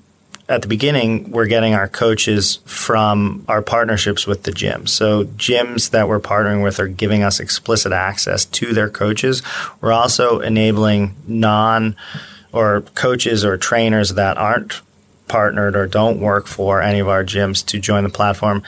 [0.48, 4.90] at the beginning, we're getting our coaches from our partnerships with the gyms.
[4.90, 9.42] So gyms that we're partnering with are giving us explicit access to their coaches.
[9.80, 11.96] We're also enabling non
[12.52, 14.80] or coaches or trainers that aren't
[15.28, 18.62] partnered or don't work for any of our gyms to join the platform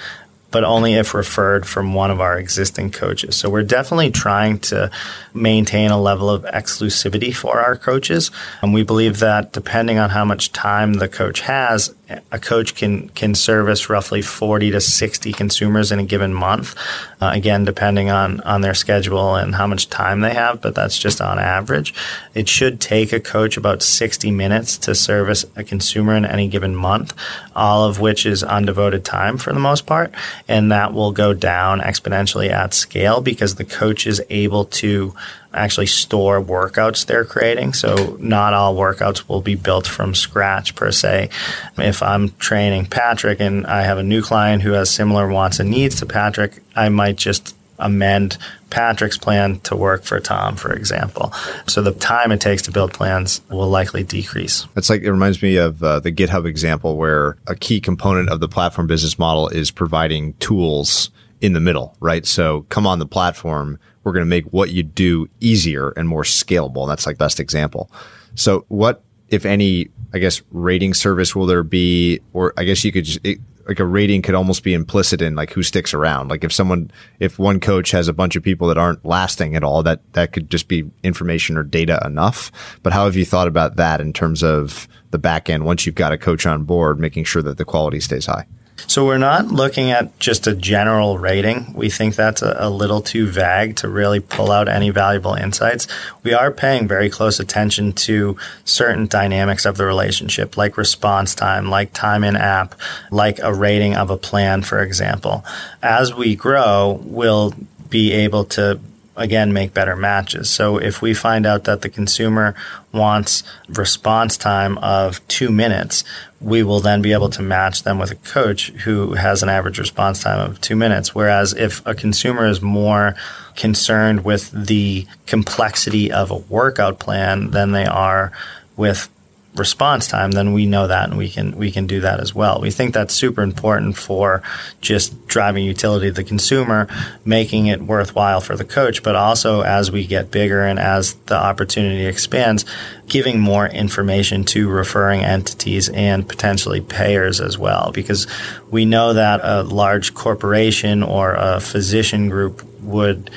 [0.51, 3.37] but only if referred from one of our existing coaches.
[3.37, 4.91] So we're definitely trying to
[5.35, 8.31] maintain a level of exclusivity for our coaches.
[8.63, 11.95] And we believe that depending on how much time the coach has,
[12.33, 16.75] a coach can can service roughly 40 to 60 consumers in a given month.
[17.21, 20.99] Uh, again, depending on on their schedule and how much time they have, but that's
[20.99, 21.93] just on average.
[22.35, 26.75] It should take a coach about 60 minutes to service a consumer in any given
[26.75, 27.15] month,
[27.55, 30.13] all of which is undevoted time for the most part,
[30.47, 35.15] and that will go down exponentially at scale because the coach is able to
[35.53, 37.73] actually store workouts they're creating.
[37.73, 41.31] So not all workouts will be built from scratch per se.
[41.77, 45.71] If I'm training Patrick and I have a new client who has similar wants and
[45.71, 48.37] needs to Patrick, I might just amend
[48.71, 51.33] Patrick's plan to work for Tom, for example.
[51.67, 54.67] So the time it takes to build plans will likely decrease.
[54.77, 58.41] It's like it reminds me of uh, the GitHub example where a key component of
[58.41, 62.27] the platform business model is providing tools in the middle, right?
[62.27, 66.23] So come on the platform we're going to make what you do easier and more
[66.23, 66.83] scalable.
[66.83, 67.91] And that's like best example.
[68.35, 72.93] So what, if any, I guess rating service will there be, or I guess you
[72.93, 76.29] could just, it, like a rating could almost be implicit in like who sticks around.
[76.29, 76.91] Like if someone,
[77.21, 80.33] if one coach has a bunch of people that aren't lasting at all, that, that
[80.33, 82.51] could just be information or data enough.
[82.83, 85.95] But how have you thought about that in terms of the back end once you've
[85.95, 88.47] got a coach on board, making sure that the quality stays high?
[88.87, 91.73] So we're not looking at just a general rating.
[91.75, 95.89] We think that's a, a, little too vague to really pull out any valuable insights.
[96.23, 101.69] We are paying very close attention to certain dynamics of the relationship, like response time,
[101.69, 102.75] like time in app,
[103.11, 105.45] like a rating of a plan, for example.
[105.83, 107.55] As we grow, we'll
[107.91, 108.81] be able to
[109.19, 110.49] again make better matches.
[110.49, 112.55] So if we find out that the consumer
[112.93, 116.05] wants response time of two minutes,
[116.41, 119.79] we will then be able to match them with a coach who has an average
[119.79, 121.15] response time of two minutes.
[121.15, 123.17] Whereas if a consumer is more
[123.57, 128.33] concerned with the complexity of a workout plan than they are
[128.77, 129.11] with
[129.55, 132.61] response time, then we know that and we can we can do that as well.
[132.61, 134.43] We think that's super important for
[134.81, 136.87] just driving utility to the consumer,
[137.25, 141.37] making it worthwhile for the coach, but also as we get bigger and as the
[141.37, 142.65] opportunity expands,
[143.09, 147.91] giving more information to referring entities and potentially payers as well.
[147.93, 148.27] Because
[148.71, 153.31] we know that a large corporation or a physician group would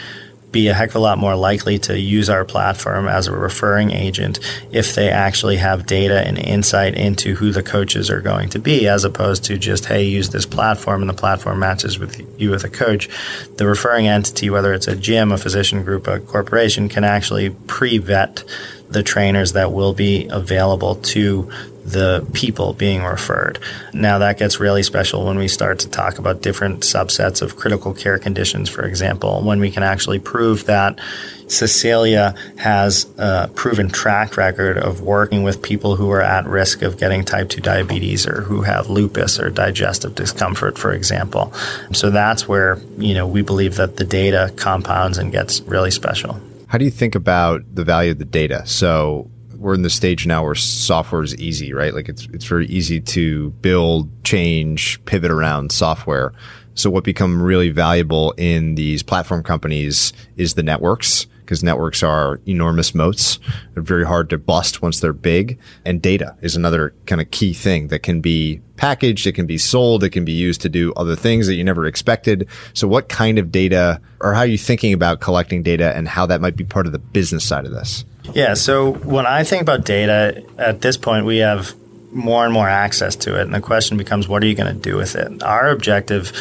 [0.52, 3.92] be a heck of a lot more likely to use our platform as a referring
[3.92, 4.40] agent
[4.72, 8.88] if they actually have data and insight into who the coaches are going to be,
[8.88, 12.64] as opposed to just, hey, use this platform and the platform matches with you with
[12.64, 13.10] a coach.
[13.58, 17.98] The referring entity, whether it's a gym, a physician group, a corporation, can actually pre
[17.98, 18.44] vet
[18.90, 21.50] the trainers that will be available to
[21.84, 23.60] the people being referred.
[23.94, 27.94] Now, that gets really special when we start to talk about different subsets of critical
[27.94, 31.00] care conditions, for example, when we can actually prove that
[31.48, 36.98] Cecilia has a proven track record of working with people who are at risk of
[36.98, 41.52] getting type 2 diabetes or who have lupus or digestive discomfort, for example.
[41.92, 46.40] So that's where, you know, we believe that the data compounds and gets really special.
[46.68, 48.66] How do you think about the value of the data?
[48.66, 49.30] So
[49.62, 51.94] we're in the stage now where software is easy, right?
[51.94, 56.34] Like it's it's very easy to build, change, pivot around software.
[56.74, 62.40] So what become really valuable in these platform companies is the networks because networks are
[62.48, 63.38] enormous moats.
[63.74, 65.60] They're very hard to bust once they're big.
[65.86, 69.28] And data is another kind of key thing that can be packaged.
[69.28, 70.04] It can be sold.
[70.04, 72.48] It can be used to do other things that you never expected.
[72.74, 76.26] So what kind of data or how are you thinking about collecting data and how
[76.28, 78.06] that might be part of the business side of this?
[78.34, 78.54] Yeah.
[78.54, 81.76] So when I think about data at this point, we have
[82.12, 83.44] more and more access to it.
[83.44, 85.42] And the question becomes, what are you going to do with it?
[85.44, 86.34] Our objective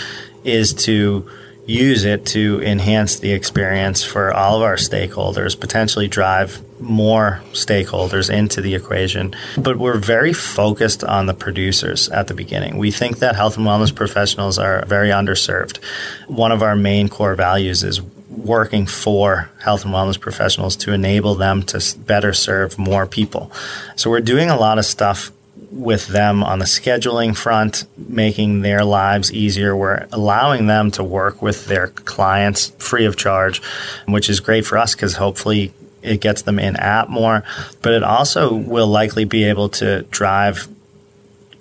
[0.44, 1.28] is to
[1.66, 8.32] use it to enhance the experience for all of our stakeholders, potentially drive more stakeholders
[8.32, 9.36] into the equation.
[9.56, 12.78] But we're very focused on the producers at the beginning.
[12.78, 15.82] We think that health and wellness professionals are very underserved.
[16.26, 18.00] One of our main core values is
[18.30, 23.50] working for health and wellness professionals to enable them to better serve more people.
[23.96, 25.32] So we're doing a lot of stuff
[25.70, 29.76] with them on the scheduling front, making their lives easier.
[29.76, 33.62] We're allowing them to work with their clients free of charge,
[34.06, 35.72] which is great for us because hopefully
[36.02, 37.44] it gets them in app more,
[37.82, 40.68] but it also will likely be able to drive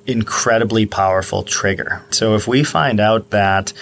[0.07, 2.01] incredibly powerful trigger.
[2.09, 3.73] So if we find out that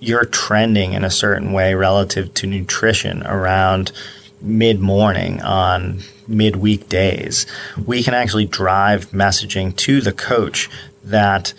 [0.00, 3.92] you're trending in a certain way relative to nutrition around
[4.40, 7.46] mid morning on midweek days,
[7.84, 10.70] we can actually drive messaging to the coach
[11.04, 11.52] that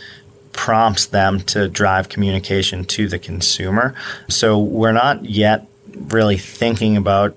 [0.52, 3.96] prompts them to drive communication to the consumer.
[4.28, 7.36] So we're not yet really thinking about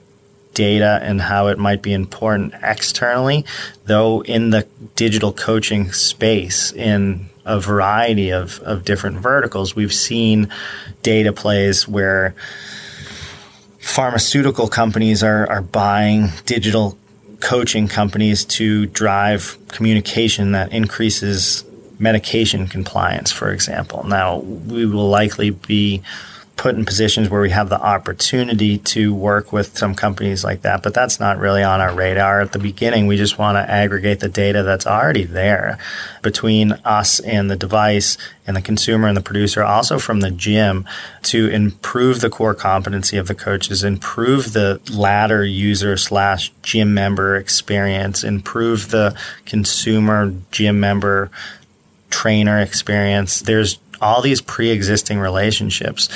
[0.54, 3.44] data and how it might be important externally,
[3.86, 10.48] though in the digital coaching space in a variety of, of different verticals, we've seen
[11.02, 12.34] data plays where
[13.78, 16.96] pharmaceutical companies are, are buying digital
[17.40, 21.64] coaching companies to drive communication that increases
[21.98, 24.04] medication compliance, for example.
[24.04, 26.02] Now, we will likely be
[26.56, 30.82] put in positions where we have the opportunity to work with some companies like that,
[30.82, 33.06] but that's not really on our radar at the beginning.
[33.06, 35.78] We just want to aggregate the data that's already there
[36.22, 40.86] between us and the device and the consumer and the producer, also from the gym
[41.22, 47.36] to improve the core competency of the coaches, improve the ladder user slash gym member
[47.36, 51.30] experience, improve the consumer gym member
[52.10, 53.40] trainer experience.
[53.40, 56.08] There's all these pre-existing relationships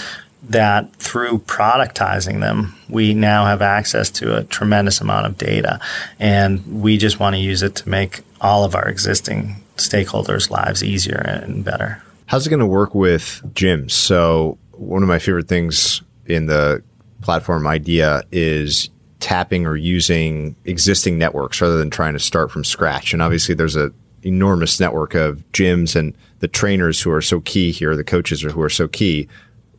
[0.49, 5.81] that through productizing them, we now have access to a tremendous amount of data.
[6.19, 10.83] And we just want to use it to make all of our existing stakeholders' lives
[10.83, 12.03] easier and better.
[12.27, 13.93] How's it going to work with gyms?
[13.93, 16.83] So, one of my favorite things in the
[17.21, 23.13] platform idea is tapping or using existing networks rather than trying to start from scratch.
[23.13, 23.93] And obviously, there's a
[24.23, 28.61] enormous network of gyms and the trainers who are so key here, the coaches who
[28.61, 29.29] are so key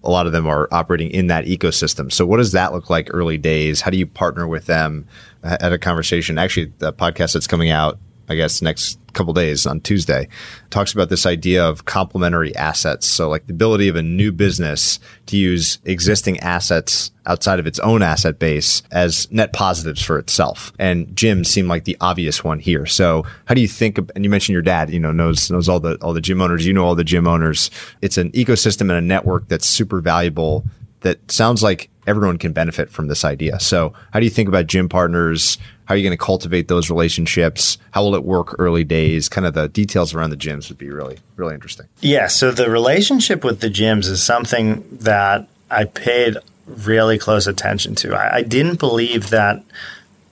[0.03, 2.11] a lot of them are operating in that ecosystem.
[2.11, 3.81] So what does that look like early days?
[3.81, 5.07] How do you partner with them?
[5.41, 7.97] at a conversation, actually, the podcast that's coming out
[8.29, 10.27] I guess, next couple days on Tuesday,
[10.69, 13.07] talks about this idea of complementary assets.
[13.07, 17.79] So, like the ability of a new business to use existing assets outside of its
[17.79, 20.73] own asset base as net positives for itself.
[20.79, 22.85] And gyms seem like the obvious one here.
[22.85, 23.97] So, how do you think?
[23.97, 26.41] Of, and you mentioned your dad, you know, knows knows all the all the gym
[26.41, 26.65] owners.
[26.65, 27.69] You know all the gym owners.
[28.01, 30.65] It's an ecosystem and a network that's super valuable.
[31.01, 33.59] That sounds like everyone can benefit from this idea.
[33.59, 35.59] So, how do you think about gym partners?
[35.85, 37.77] How are you going to cultivate those relationships?
[37.91, 39.29] How will it work early days?
[39.29, 41.87] Kind of the details around the gyms would be really, really interesting.
[42.01, 42.27] Yeah.
[42.27, 48.15] So the relationship with the gyms is something that I paid really close attention to.
[48.15, 49.63] I, I didn't believe that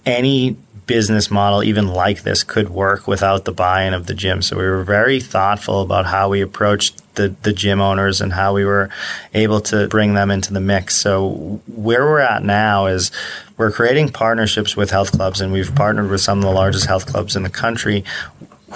[0.06, 0.58] any
[0.88, 4.42] business model, even like this, could work without the buy in of the gym.
[4.42, 8.54] So we were very thoughtful about how we approached the, the gym owners and how
[8.54, 8.90] we were
[9.34, 10.96] able to bring them into the mix.
[10.96, 13.12] So where we're at now is
[13.58, 17.06] we're creating partnerships with health clubs, and we've partnered with some of the largest health
[17.06, 18.04] clubs in the country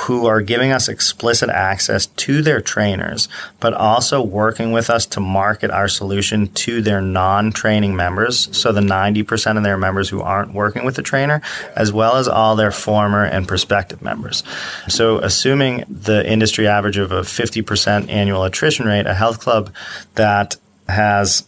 [0.02, 3.28] who are giving us explicit access to their trainers,
[3.60, 8.56] but also working with us to market our solution to their non training members.
[8.58, 11.42] So, the 90% of their members who aren't working with the trainer,
[11.76, 14.44] as well as all their former and prospective members.
[14.88, 19.74] So, assuming the industry average of a 50% annual attrition rate, a health club
[20.16, 21.46] that has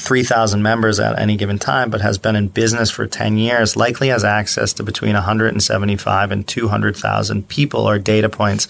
[0.00, 4.08] 3,000 members at any given time, but has been in business for 10 years, likely
[4.08, 8.68] has access to between 175 and 200,000 people or data points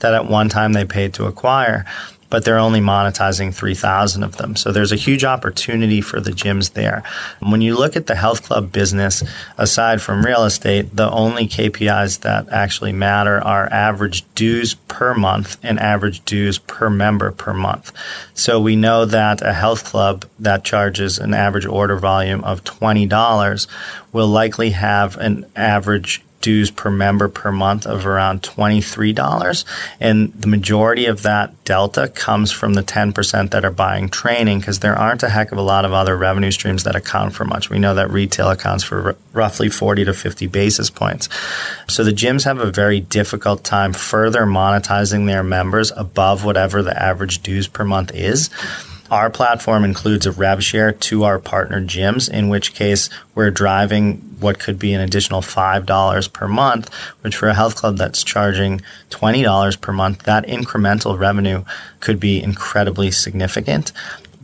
[0.00, 1.84] that at one time they paid to acquire
[2.30, 4.56] but they're only monetizing 3,000 of them.
[4.56, 7.02] So there's a huge opportunity for the gyms there.
[7.40, 9.22] When you look at the health club business,
[9.58, 15.58] aside from real estate, the only KPIs that actually matter are average dues per month
[15.62, 17.92] and average dues per member per month.
[18.32, 23.66] So we know that a health club that charges an average order volume of $20
[24.12, 29.64] will likely have an average dues per member per month of around $23.
[30.00, 34.80] And the majority of that delta comes from the 10% that are buying training because
[34.80, 37.70] there aren't a heck of a lot of other revenue streams that account for much.
[37.70, 41.28] We know that retail accounts for r- roughly 40 to 50 basis points.
[41.88, 47.00] So the gyms have a very difficult time further monetizing their members above whatever the
[47.00, 48.50] average dues per month is.
[49.10, 54.18] Our platform includes a rev share to our partner gyms, in which case we're driving
[54.38, 58.80] what could be an additional $5 per month, which for a health club that's charging
[59.10, 61.64] $20 per month, that incremental revenue
[61.98, 63.92] could be incredibly significant.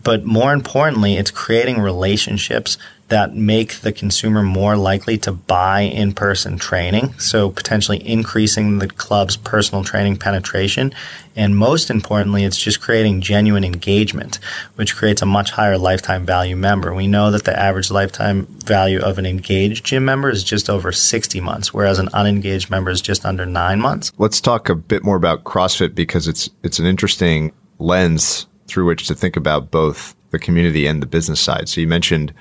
[0.07, 2.79] But more importantly, it's creating relationships
[3.09, 7.19] that make the consumer more likely to buy in person training.
[7.19, 10.95] So potentially increasing the club's personal training penetration.
[11.35, 14.39] And most importantly, it's just creating genuine engagement,
[14.77, 16.95] which creates a much higher lifetime value member.
[16.95, 20.93] We know that the average lifetime value of an engaged gym member is just over
[20.93, 24.13] 60 months, whereas an unengaged member is just under nine months.
[24.19, 27.51] Let's talk a bit more about CrossFit because it's it's an interesting
[27.81, 31.69] lens through which to think about both the community and the business side.
[31.69, 32.35] So you mentioned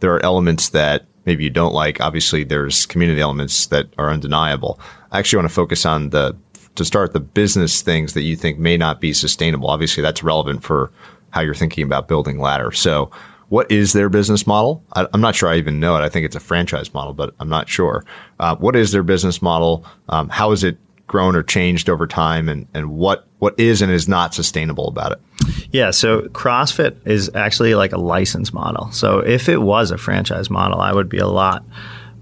[0.00, 2.00] there are elements that maybe you don't like.
[2.00, 4.80] Obviously, there's community elements that are undeniable.
[5.10, 6.36] I actually want to focus on the
[6.74, 9.68] to start the business things that you think may not be sustainable.
[9.68, 10.90] Obviously, that's relevant for
[11.30, 12.72] how you're thinking about building ladder.
[12.72, 13.10] So,
[13.48, 14.82] what is their business model?
[14.94, 16.00] I, am not sure I even know it.
[16.00, 18.04] I think it's a franchise model, but I'm not sure.
[18.40, 19.84] Uh, what is their business model?
[20.08, 23.90] Um, how is it grown or changed over time, and and what what is and
[23.92, 25.20] is not sustainable about it?
[25.72, 28.90] Yeah, so CrossFit is actually like a license model.
[28.92, 31.64] So if it was a franchise model, I would be a lot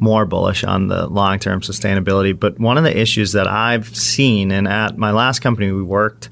[0.01, 2.39] more bullish on the long term sustainability.
[2.39, 6.31] But one of the issues that I've seen, and at my last company, we worked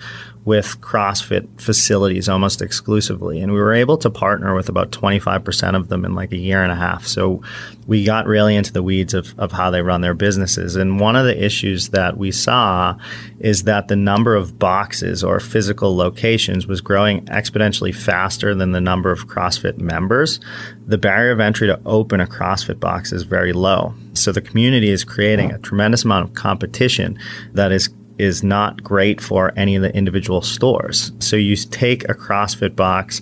[0.48, 3.38] with CrossFit facilities almost exclusively.
[3.38, 6.62] And we were able to partner with about 25% of them in like a year
[6.62, 7.06] and a half.
[7.06, 7.42] So
[7.86, 10.74] we got really into the weeds of, of how they run their businesses.
[10.74, 12.96] And one of the issues that we saw
[13.40, 18.80] is that the number of boxes or physical locations was growing exponentially faster than the
[18.80, 20.40] number of CrossFit members.
[20.86, 23.92] The barrier of entry to open a CrossFit box is very low.
[24.14, 27.18] So the community is creating a tremendous amount of competition
[27.52, 31.12] that is is not great for any of the individual stores.
[31.20, 33.20] So you take a CrossFit box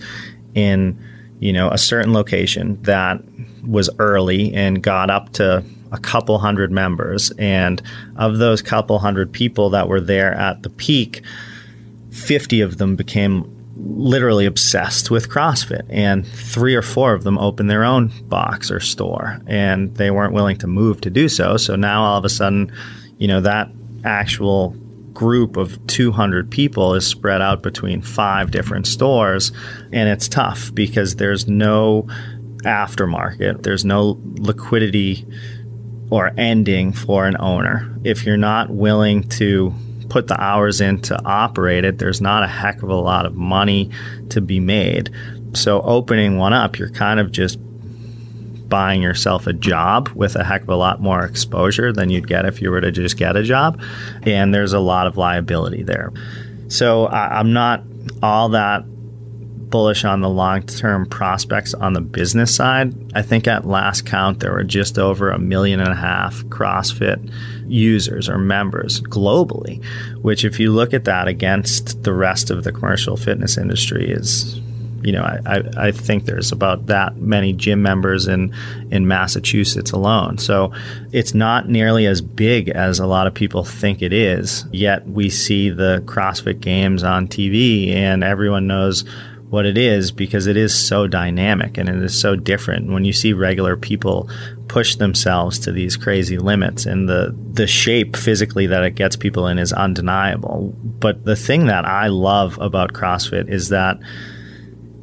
[0.54, 0.98] in,
[1.38, 3.20] you know, a certain location that
[3.66, 7.82] was early and got up to a couple hundred members and
[8.16, 11.22] of those couple hundred people that were there at the peak
[12.16, 17.68] 50 of them became literally obsessed with CrossFit, and three or four of them opened
[17.68, 21.58] their own box or store, and they weren't willing to move to do so.
[21.58, 22.72] So now all of a sudden,
[23.18, 23.70] you know, that
[24.04, 24.74] actual
[25.16, 29.50] group of 200 people is spread out between five different stores,
[29.90, 32.06] and it's tough because there's no
[32.64, 35.26] aftermarket, there's no liquidity
[36.10, 37.98] or ending for an owner.
[38.04, 39.72] If you're not willing to
[40.10, 43.34] put the hours in to operate it, there's not a heck of a lot of
[43.34, 43.90] money
[44.28, 45.10] to be made.
[45.54, 47.58] So, opening one up, you're kind of just
[48.68, 52.44] buying yourself a job with a heck of a lot more exposure than you'd get
[52.44, 53.80] if you were to just get a job.
[54.22, 56.12] And there's a lot of liability there.
[56.68, 57.82] So I, I'm not
[58.22, 58.84] all that
[59.70, 62.94] bullish on the long term prospects on the business side.
[63.14, 67.32] I think at last count, there were just over a million and a half CrossFit
[67.66, 69.84] users or members globally,
[70.22, 74.60] which, if you look at that against the rest of the commercial fitness industry, is
[75.02, 78.54] you know, I, I, think there's about that many gym members in
[78.90, 80.38] in Massachusetts alone.
[80.38, 80.72] So
[81.12, 84.64] it's not nearly as big as a lot of people think it is.
[84.72, 89.04] Yet we see the CrossFit Games on TV, and everyone knows
[89.48, 92.90] what it is because it is so dynamic and it is so different.
[92.90, 94.28] When you see regular people
[94.68, 99.46] push themselves to these crazy limits and the the shape physically that it gets people
[99.46, 100.74] in is undeniable.
[100.82, 103.98] But the thing that I love about CrossFit is that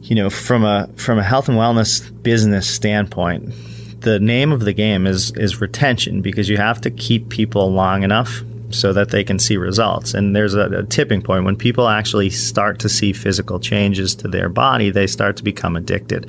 [0.04, 3.54] you know, from a from a health and wellness business standpoint,
[4.02, 8.04] the name of the game is is retention because you have to keep people long
[8.04, 10.14] enough so that they can see results.
[10.14, 14.28] And there's a, a, tipping point when people actually start to see physical changes to
[14.28, 16.28] their body, they start to become addicted.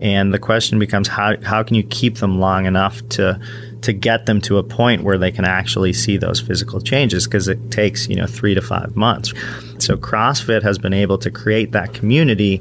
[0.00, 3.40] And the question becomes how how can you keep them long enough to
[3.84, 7.48] to get them to a point where they can actually see those physical changes because
[7.48, 9.32] it takes, you know, 3 to 5 months.
[9.78, 12.60] So CrossFit has been able to create that community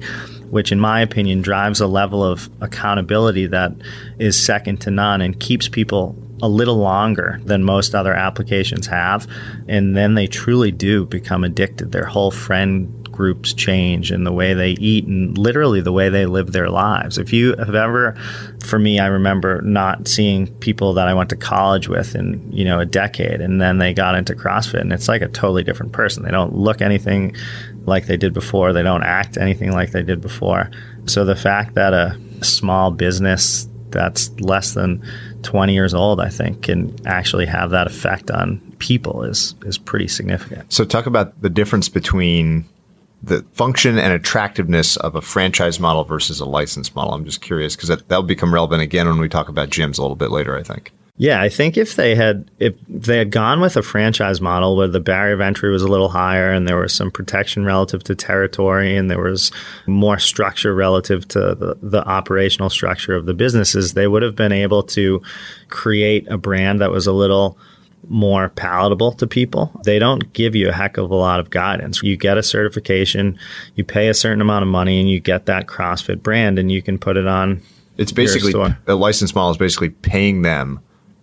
[0.54, 3.72] which, in my opinion, drives a level of accountability that
[4.20, 9.28] is second to none and keeps people a little longer than most other applications have.
[9.68, 11.92] And then they truly do become addicted.
[11.92, 16.26] Their whole friend groups change and the way they eat and literally the way they
[16.26, 17.18] live their lives.
[17.18, 18.16] If you have ever,
[18.66, 22.66] for me, I remember not seeing people that I went to college with in, you
[22.66, 25.94] know, a decade and then they got into CrossFit and it's like a totally different
[25.94, 26.24] person.
[26.24, 27.36] They don't look anything
[27.86, 28.74] like they did before.
[28.74, 30.70] They don't act anything like they did before.
[31.06, 35.04] So the fact that a small business that's less than
[35.44, 40.08] 20 years old, I think, can actually have that effect on people is is pretty
[40.08, 40.74] significant.
[40.74, 42.68] So talk about the difference between
[43.24, 47.14] the function and attractiveness of a franchise model versus a license model.
[47.14, 50.02] I'm just curious because that, that'll become relevant again when we talk about gyms a
[50.02, 50.92] little bit later, I think.
[51.18, 54.88] Yeah, I think if they had if they had gone with a franchise model where
[54.88, 58.16] the barrier of entry was a little higher and there was some protection relative to
[58.16, 59.52] territory and there was
[59.86, 64.52] more structure relative to the, the operational structure of the businesses, they would have been
[64.52, 65.22] able to
[65.70, 67.60] create a brand that was a little
[68.10, 69.72] more palatable to people.
[69.84, 72.02] They don't give you a heck of a lot of guidance.
[72.04, 73.38] You get a certification,
[73.76, 76.82] you pay a certain amount of money, and you get that CrossFit brand, and you
[76.82, 77.62] can put it on.
[77.98, 78.54] It's basically
[78.88, 80.80] a license model is basically paying them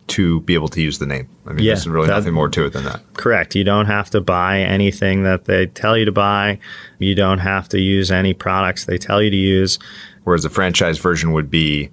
[0.08, 1.28] to be able to use the name.
[1.46, 3.00] I mean, yeah, there's really that, nothing more to it than that.
[3.14, 3.54] Correct.
[3.54, 6.58] You don't have to buy anything that they tell you to buy.
[6.98, 9.78] You don't have to use any products they tell you to use.
[10.24, 11.90] Whereas the franchise version would be,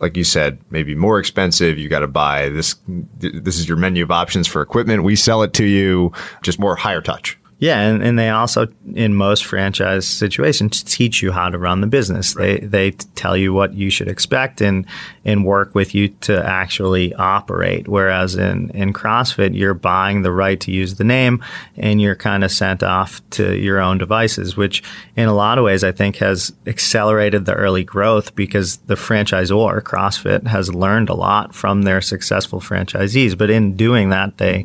[0.00, 1.78] like you said, maybe more expensive.
[1.78, 2.76] You got to buy this.
[3.18, 5.04] This is your menu of options for equipment.
[5.04, 6.12] We sell it to you.
[6.42, 7.38] Just more higher touch.
[7.60, 11.86] Yeah, and, and they also, in most franchise situations, teach you how to run the
[11.86, 12.34] business.
[12.34, 12.68] Right.
[12.68, 14.86] They they tell you what you should expect and
[15.24, 17.88] and work with you to actually operate.
[17.88, 21.44] Whereas in in CrossFit, you're buying the right to use the name,
[21.76, 24.82] and you're kind of sent off to your own devices, which
[25.16, 29.82] in a lot of ways I think has accelerated the early growth because the franchisor
[29.82, 33.36] CrossFit has learned a lot from their successful franchisees.
[33.36, 34.64] But in doing that, they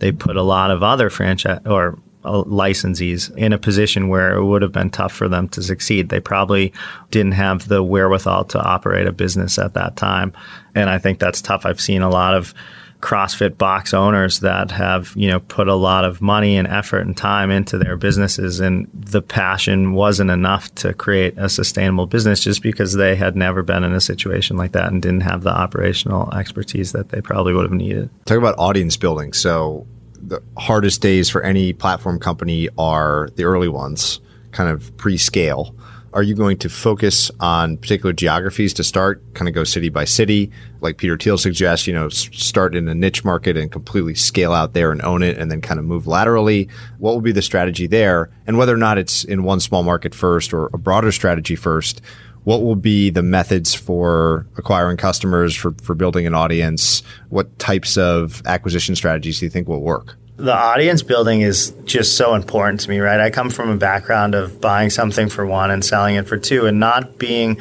[0.00, 4.44] they put a lot of other franchise or Uh, licensees in a position where it
[4.44, 6.08] would have been tough for them to succeed.
[6.08, 6.72] They probably
[7.10, 10.32] didn't have the wherewithal to operate a business at that time.
[10.74, 11.66] And I think that's tough.
[11.66, 12.54] I've seen a lot of
[13.00, 17.14] CrossFit box owners that have, you know, put a lot of money and effort and
[17.14, 22.62] time into their businesses and the passion wasn't enough to create a sustainable business just
[22.62, 26.32] because they had never been in a situation like that and didn't have the operational
[26.32, 28.08] expertise that they probably would have needed.
[28.24, 29.34] Talk about audience building.
[29.34, 29.86] So
[30.28, 34.20] the hardest days for any platform company are the early ones,
[34.52, 35.74] kind of pre-scale.
[36.12, 40.04] Are you going to focus on particular geographies to start, kind of go city by
[40.04, 44.52] city, like Peter Thiel suggests, you know, start in a niche market and completely scale
[44.52, 46.68] out there and own it and then kind of move laterally?
[46.98, 48.30] What will be the strategy there?
[48.46, 52.00] And whether or not it's in one small market first or a broader strategy first,
[52.44, 57.02] what will be the methods for acquiring customers, for, for building an audience?
[57.30, 60.16] What types of acquisition strategies do you think will work?
[60.36, 63.20] The audience building is just so important to me, right?
[63.20, 66.66] I come from a background of buying something for one and selling it for two,
[66.66, 67.58] and not being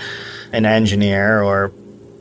[0.51, 1.71] an engineer or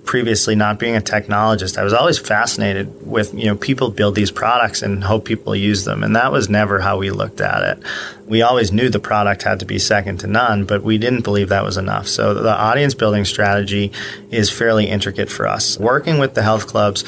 [0.05, 4.31] previously not being a technologist, I was always fascinated with, you know, people build these
[4.31, 6.03] products and hope people use them.
[6.03, 7.85] And that was never how we looked at it.
[8.27, 11.51] We always knew the product had to be second to none, but we didn't believe
[11.51, 12.09] that was enough.
[12.09, 13.93] So the audience building strategy
[14.31, 15.79] is fairly intricate for us.
[15.79, 17.05] Working with the health clubs,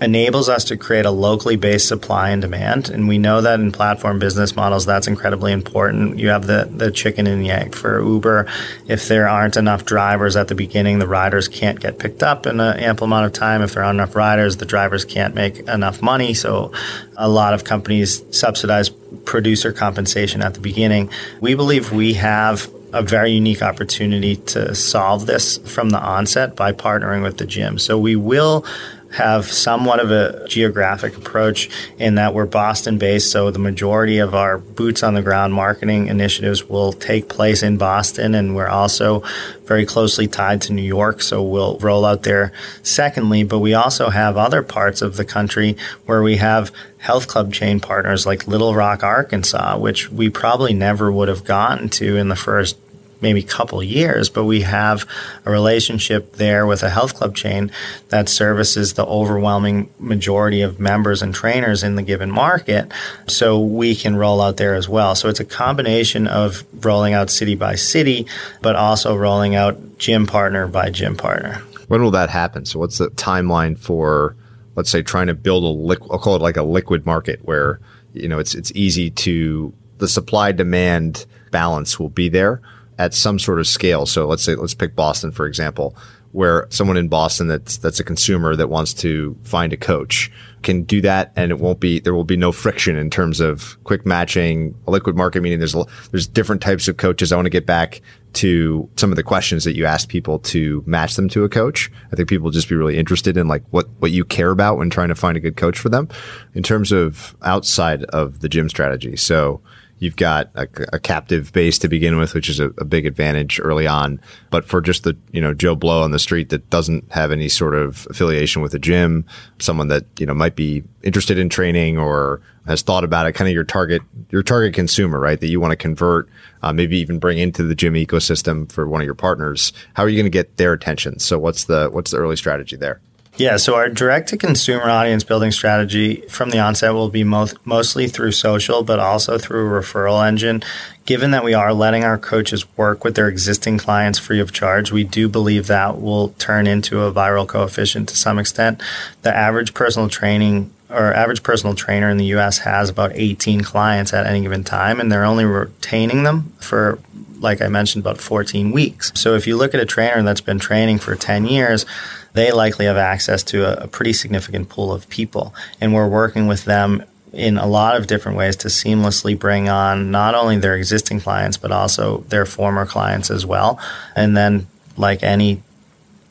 [0.00, 2.88] enables us to create a locally based supply and demand.
[2.88, 6.18] And we know that in platform business models, that's incredibly important.
[6.18, 8.46] You have the, the chicken and the egg for Uber.
[8.88, 12.60] If there aren't enough drivers at the beginning, the riders can't get picked up in
[12.60, 13.62] an ample amount of time.
[13.62, 16.32] If there aren't enough riders, the drivers can't make enough money.
[16.32, 16.72] So
[17.16, 21.10] a lot of companies subsidize producer compensation at the beginning.
[21.40, 26.72] We believe we have a very unique opportunity to solve this from the onset by
[26.72, 27.78] partnering with the gym.
[27.78, 28.64] So we will
[29.12, 33.30] have somewhat of a geographic approach in that we're Boston based.
[33.30, 37.76] So the majority of our boots on the ground marketing initiatives will take place in
[37.76, 38.34] Boston.
[38.34, 39.22] And we're also
[39.64, 41.22] very closely tied to New York.
[41.22, 42.52] So we'll roll out there
[42.82, 43.42] secondly.
[43.42, 47.80] But we also have other parts of the country where we have health club chain
[47.80, 52.36] partners like Little Rock, Arkansas, which we probably never would have gotten to in the
[52.36, 52.76] first
[53.20, 55.06] maybe a couple years, but we have
[55.44, 57.70] a relationship there with a health club chain
[58.08, 62.90] that services the overwhelming majority of members and trainers in the given market.
[63.26, 65.14] So we can roll out there as well.
[65.14, 68.26] So it's a combination of rolling out city by city,
[68.62, 71.62] but also rolling out gym partner by gym partner.
[71.88, 72.64] When will that happen?
[72.64, 74.36] So what's the timeline for,
[74.76, 77.80] let's say, trying to build a liquid, I'll call it like a liquid market where,
[78.12, 82.62] you know, it's, it's easy to, the supply demand balance will be there
[83.00, 84.04] at some sort of scale.
[84.04, 85.96] So let's say let's pick Boston for example,
[86.32, 90.30] where someone in Boston that's that's a consumer that wants to find a coach
[90.62, 93.82] can do that, and it won't be there will be no friction in terms of
[93.84, 94.74] quick matching.
[94.86, 95.74] A liquid market meaning there's
[96.10, 97.32] there's different types of coaches.
[97.32, 98.02] I want to get back
[98.34, 101.90] to some of the questions that you ask people to match them to a coach.
[102.12, 104.90] I think people just be really interested in like what what you care about when
[104.90, 106.06] trying to find a good coach for them
[106.54, 109.16] in terms of outside of the gym strategy.
[109.16, 109.62] So
[110.00, 113.60] You've got a, a, captive base to begin with, which is a, a, big advantage
[113.62, 114.18] early on.
[114.48, 117.50] But for just the you know Joe Blow on the street that doesn't have any
[117.50, 119.26] sort of affiliation with a gym,
[119.58, 123.48] someone that you know might be interested in training or has thought about it, kind
[123.48, 125.38] of your target your target consumer, right?
[125.38, 126.30] That you want to convert,
[126.62, 129.70] uh, maybe even bring into the gym ecosystem for one of your partners.
[129.92, 131.18] How are you going to get their attention?
[131.18, 133.02] So what's the what's the early strategy there?
[133.40, 137.56] Yeah, so our direct to consumer audience building strategy from the onset will be most,
[137.64, 140.62] mostly through social, but also through a referral engine.
[141.06, 144.92] Given that we are letting our coaches work with their existing clients free of charge,
[144.92, 148.82] we do believe that will turn into a viral coefficient to some extent.
[149.22, 154.12] The average personal training or average personal trainer in the US has about 18 clients
[154.12, 156.98] at any given time, and they're only retaining them for
[157.40, 159.12] like I mentioned, about 14 weeks.
[159.14, 161.86] So if you look at a trainer that's been training for 10 years,
[162.34, 165.54] they likely have access to a, a pretty significant pool of people.
[165.80, 170.10] And we're working with them in a lot of different ways to seamlessly bring on
[170.10, 173.78] not only their existing clients, but also their former clients as well.
[174.14, 174.66] And then,
[174.96, 175.62] like any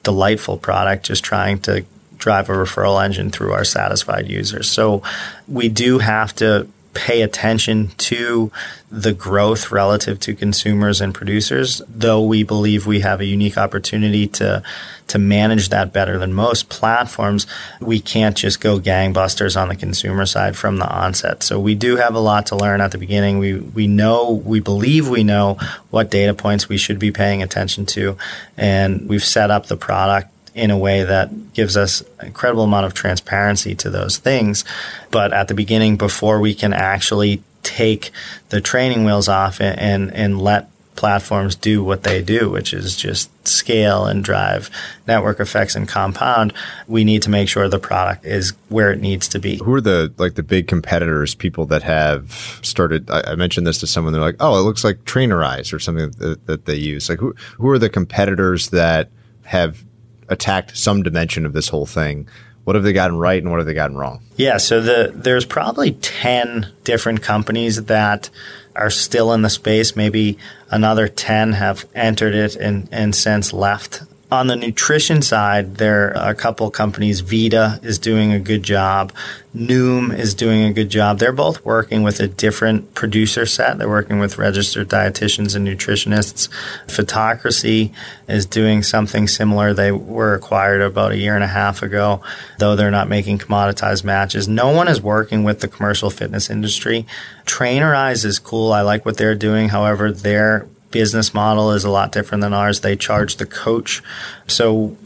[0.03, 1.86] delightful product, just trying to
[2.20, 4.70] drive a referral engine through our satisfied users.
[4.70, 5.01] So
[5.47, 8.51] we do have to pay attention to
[8.91, 14.28] the growth relative to consumers and producers, though we believe we have a unique opportunity
[14.28, 14.63] to
[15.07, 17.47] to manage that better than most platforms,
[17.82, 21.41] we can't just go gangbusters on the consumer side from the onset.
[21.41, 23.39] So we do have a lot to learn at the beginning.
[23.39, 25.57] We we know we believe we know
[25.89, 28.17] what data points we should be paying attention to
[28.57, 30.30] and we've set up the product
[30.60, 34.64] in a way that gives us incredible amount of transparency to those things.
[35.12, 38.12] But at the beginning, before we can actually take
[38.49, 42.97] the training wheels off and, and, and let platforms do what they do, which is
[42.97, 44.70] just scale and drive
[45.07, 46.53] network effects and compound,
[46.88, 49.57] we need to make sure the product is where it needs to be.
[49.64, 53.10] Who are the like the big competitors, people that have started?
[53.10, 54.12] I, I mentioned this to someone.
[54.12, 57.34] They're like, "Oh, it looks like Trainerize or something that, that they use." Like, who
[57.57, 59.10] who are the competitors that
[59.43, 59.86] have
[60.30, 62.28] attacked some dimension of this whole thing.
[62.64, 64.22] What have they gotten right and what have they gotten wrong?
[64.36, 68.30] Yeah, so the there's probably 10 different companies that
[68.76, 69.96] are still in the space.
[69.96, 70.38] Maybe
[70.70, 76.30] another 10 have entered it and, and since left on the nutrition side, there are
[76.30, 77.22] a couple companies.
[77.22, 79.12] Vida is doing a good job.
[79.56, 81.18] Noom is doing a good job.
[81.18, 83.80] They're both working with a different producer set.
[83.80, 86.48] They're working with registered dietitians and nutritionists.
[86.86, 87.92] Fitocracy
[88.28, 89.74] is doing something similar.
[89.74, 92.22] They were acquired about a year and a half ago,
[92.60, 94.48] though they're not making commoditized matches.
[94.48, 97.08] No one is working with the commercial fitness industry.
[97.48, 98.72] Trainerize is cool.
[98.72, 99.70] I like what they're doing.
[99.70, 102.82] However, they're business model is a lot different than ours.
[102.82, 104.02] They charge the coach.
[104.48, 104.98] So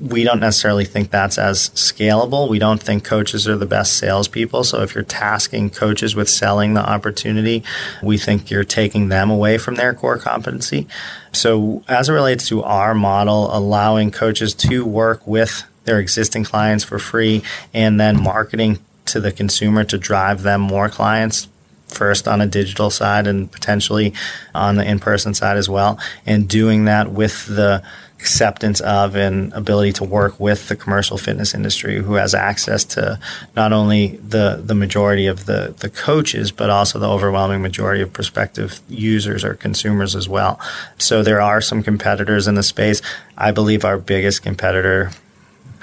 [0.00, 2.48] we don't necessarily think that's as scalable.
[2.48, 4.64] We don't think coaches are the best salespeople.
[4.64, 7.62] So if you're tasking coaches with selling the opportunity,
[8.02, 10.86] we think you're taking them away from their core competency.
[11.32, 16.82] So as it relates to our model, allowing coaches to work with their existing clients
[16.84, 21.48] for free and then marketing to the consumer to drive them more clients
[21.94, 24.12] first on a digital side and potentially
[24.54, 27.82] on the in-person side as well and doing that with the
[28.24, 33.20] acceptance of and ability to work with the commercial fitness industry who has access to
[33.54, 38.10] not only the, the majority of the, the coaches, but also the overwhelming majority of
[38.14, 40.58] prospective users or consumers as well.
[40.96, 43.02] So there are some competitors in the space.
[43.36, 45.10] I believe our biggest competitor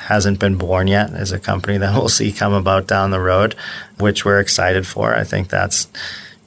[0.01, 3.55] hasn't been born yet as a company that we'll see come about down the road,
[3.99, 5.15] which we're excited for.
[5.15, 5.87] I think that's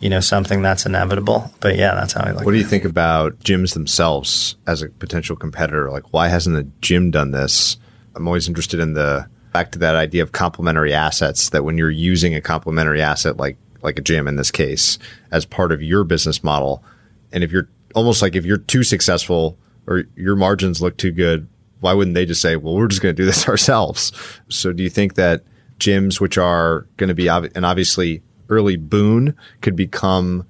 [0.01, 1.53] you know something that's inevitable.
[1.61, 2.45] But yeah, that's how I look.
[2.45, 5.91] What do you think about gyms themselves as a potential competitor?
[5.91, 7.79] Like, why hasn't the gym done this?
[8.15, 11.51] I'm always interested in the back to that idea of complementary assets.
[11.51, 14.99] That when you're using a complementary asset like like a gym in this case
[15.31, 16.85] as part of your business model,
[17.33, 21.49] and if you're almost like if you're too successful or your margins look too good,
[21.85, 24.11] why wouldn't they just say, well, we're just going to do this ourselves?
[24.49, 25.43] So do you think that
[25.79, 30.47] gyms, which are going to be ob- an obviously early boon, could become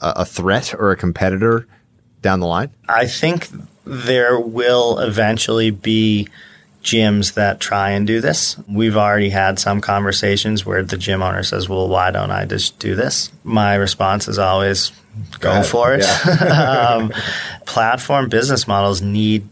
[0.00, 1.66] a, a threat or a competitor
[2.22, 2.70] down the line?
[2.88, 3.48] I think
[3.84, 6.28] there will eventually be
[6.84, 8.56] gyms that try and do this.
[8.68, 12.78] We've already had some conversations where the gym owner says, Well, why don't I just
[12.78, 13.32] do this?
[13.42, 14.92] My response is always
[15.40, 16.04] go, go for it.
[16.04, 16.96] Yeah.
[16.96, 17.12] um,
[17.66, 19.48] platform business models need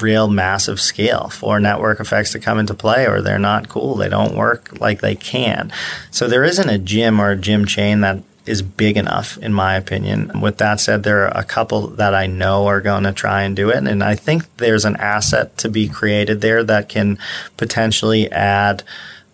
[0.00, 3.94] real massive scale for network effects to come into play or they're not cool.
[3.94, 5.72] They don't work like they can.
[6.10, 9.76] So there isn't a gym or a gym chain that is big enough, in my
[9.76, 10.40] opinion.
[10.40, 13.54] With that said, there are a couple that I know are going to try and
[13.54, 13.86] do it.
[13.86, 17.18] And I think there's an asset to be created there that can
[17.56, 18.82] potentially add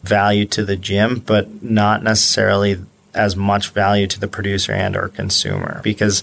[0.03, 2.79] value to the gym, but not necessarily
[3.15, 5.81] as much value to the producer and or consumer.
[5.83, 6.23] Because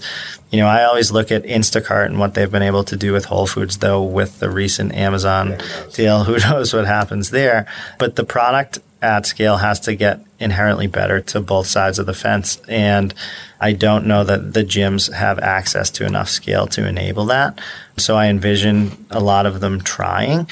[0.50, 3.24] you know i always look at instacart and what they've been able to do with
[3.26, 5.58] whole foods though with the recent amazon
[5.92, 6.24] deal.
[6.24, 7.66] Who knows what happens there?
[7.98, 12.14] But the product at scale has to get inherently better to both sides of the
[12.14, 12.60] fence.
[12.68, 13.14] And
[13.60, 17.60] i don't know that the gyms have access to enough scale to enable that.
[17.96, 20.46] So i envision a lot of them trying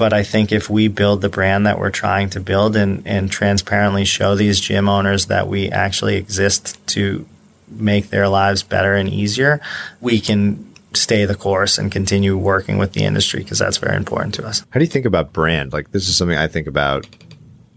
[0.00, 3.30] But I think if we build the brand that we're trying to build and, and
[3.30, 7.28] transparently show these gym owners that we actually exist to
[7.68, 9.60] make their lives better and easier,
[10.00, 14.32] we can stay the course and continue working with the industry because that's very important
[14.36, 14.64] to us.
[14.70, 15.74] How do you think about brand?
[15.74, 17.06] Like this is something I think about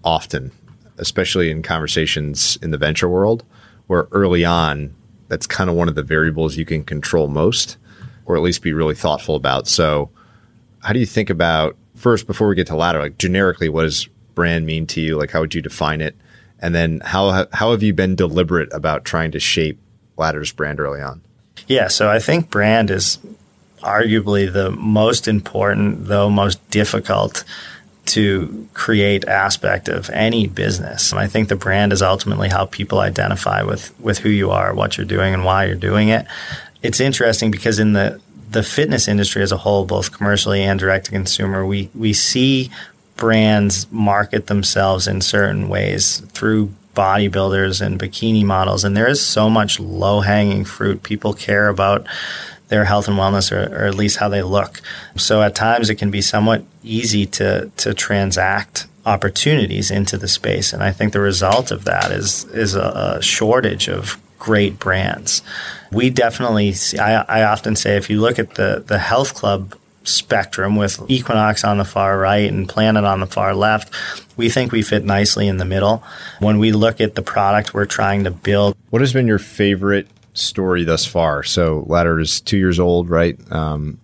[0.01, 0.53] often,
[0.97, 3.43] especially in conversations in the venture world,
[3.88, 4.95] where early on
[5.28, 7.76] that's kind of one of the variables you can control most,
[8.24, 9.67] or at least be really thoughtful about.
[9.67, 10.09] So,
[10.84, 12.99] how do you think about first before we get to ladder?
[12.99, 15.17] Like generically, what does brand mean to you?
[15.17, 16.15] Like how would you define it?
[16.59, 19.79] And then how how have you been deliberate about trying to shape
[20.17, 21.21] Ladder's brand early on?
[21.67, 23.19] Yeah, so I think brand is
[23.81, 27.43] arguably the most important, though most difficult
[28.05, 31.11] to create aspect of any business.
[31.11, 34.73] And I think the brand is ultimately how people identify with with who you are,
[34.73, 36.25] what you're doing, and why you're doing it.
[36.81, 38.19] It's interesting because in the
[38.53, 42.71] the fitness industry as a whole, both commercially and direct to consumer, we we see
[43.15, 49.49] brands market themselves in certain ways through bodybuilders and bikini models, and there is so
[49.49, 51.03] much low hanging fruit.
[51.03, 52.05] People care about
[52.69, 54.81] their health and wellness, or, or, at least how they look.
[55.15, 60.73] So at times it can be somewhat easy to to transact opportunities into the space,
[60.73, 65.41] and I think the result of that is is a, a shortage of great brands.
[65.93, 66.97] We definitely see.
[66.97, 71.63] I, I often say if you look at the the health club spectrum with Equinox
[71.63, 73.93] on the far right and Planet on the far left,
[74.35, 76.03] we think we fit nicely in the middle.
[76.39, 78.75] When we look at the product we're trying to build.
[78.89, 81.43] What has been your favorite story thus far?
[81.43, 83.37] So Ladder is two years old, right?
[83.51, 83.99] Um,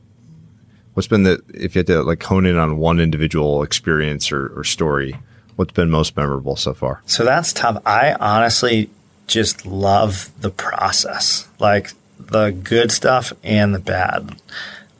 [0.93, 4.57] what's been the, if you had to like hone in on one individual experience or,
[4.57, 5.15] or story,
[5.55, 7.01] what's been most memorable so far?
[7.05, 7.81] So that's tough.
[7.85, 8.89] I honestly
[9.29, 14.41] just love the process, like the good stuff and the bad.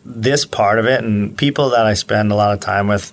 [0.05, 3.11] This part of it and people that I spend a lot of time with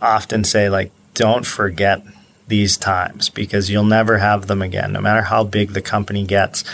[0.00, 2.02] often say like don't forget
[2.46, 4.92] these times because you'll never have them again.
[4.92, 6.64] No matter how big the company gets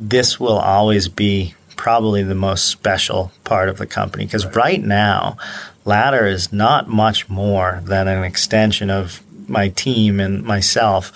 [0.00, 5.36] this will always be probably the most special part of the company because right now
[5.84, 11.12] ladder is not much more than an extension of my team and myself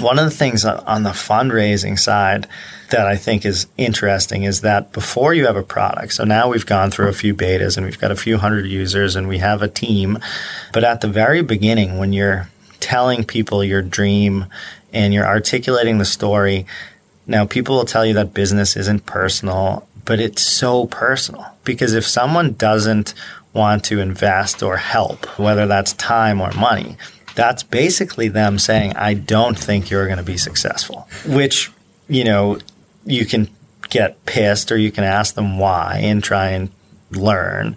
[0.00, 2.46] one of the things on the fundraising side
[2.90, 6.66] that I think is interesting is that before you have a product, so now we've
[6.66, 9.62] gone through a few betas and we've got a few hundred users and we have
[9.62, 10.18] a team.
[10.72, 12.48] But at the very beginning, when you're
[12.80, 14.46] telling people your dream
[14.92, 16.66] and you're articulating the story,
[17.26, 22.06] now people will tell you that business isn't personal, but it's so personal because if
[22.06, 23.14] someone doesn't
[23.52, 26.96] want to invest or help, whether that's time or money,
[27.34, 31.70] that's basically them saying, I don't think you're going to be successful, which,
[32.08, 32.58] you know,
[33.04, 33.48] you can
[33.88, 36.70] get pissed or you can ask them why and try and
[37.10, 37.76] learn.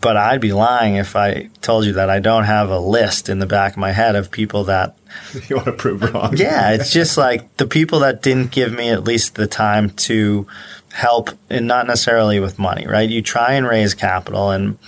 [0.00, 3.38] But I'd be lying if I told you that I don't have a list in
[3.38, 4.96] the back of my head of people that
[5.48, 6.36] you want to prove wrong.
[6.36, 10.46] yeah, it's just like the people that didn't give me at least the time to
[10.92, 13.08] help and not necessarily with money, right?
[13.08, 14.78] You try and raise capital and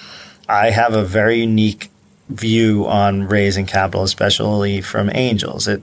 [0.48, 1.91] I have a very unique
[2.32, 5.68] view on raising capital, especially from angels.
[5.68, 5.82] It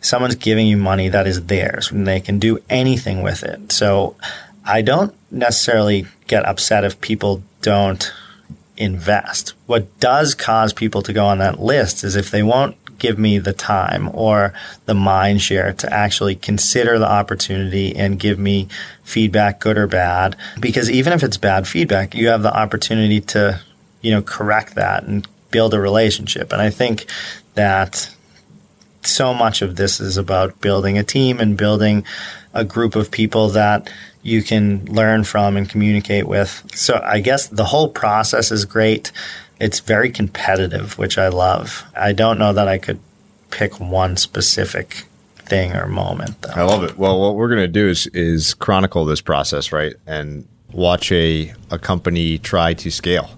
[0.00, 3.72] someone's giving you money that is theirs and they can do anything with it.
[3.72, 4.16] So
[4.64, 8.12] I don't necessarily get upset if people don't
[8.76, 9.54] invest.
[9.66, 13.38] What does cause people to go on that list is if they won't give me
[13.38, 14.52] the time or
[14.86, 18.68] the mind share to actually consider the opportunity and give me
[19.04, 20.36] feedback, good or bad.
[20.60, 23.60] Because even if it's bad feedback, you have the opportunity to,
[24.00, 26.52] you know, correct that and build a relationship.
[26.52, 27.06] And I think
[27.54, 28.10] that
[29.02, 32.04] so much of this is about building a team and building
[32.54, 33.90] a group of people that
[34.22, 36.64] you can learn from and communicate with.
[36.74, 39.12] So I guess the whole process is great.
[39.60, 41.84] It's very competitive, which I love.
[41.96, 43.00] I don't know that I could
[43.50, 45.04] pick one specific
[45.38, 46.52] thing or moment though.
[46.54, 46.98] I love it.
[46.98, 49.94] Well, what we're going to do is is chronicle this process, right?
[50.06, 53.30] And watch a a company try to scale,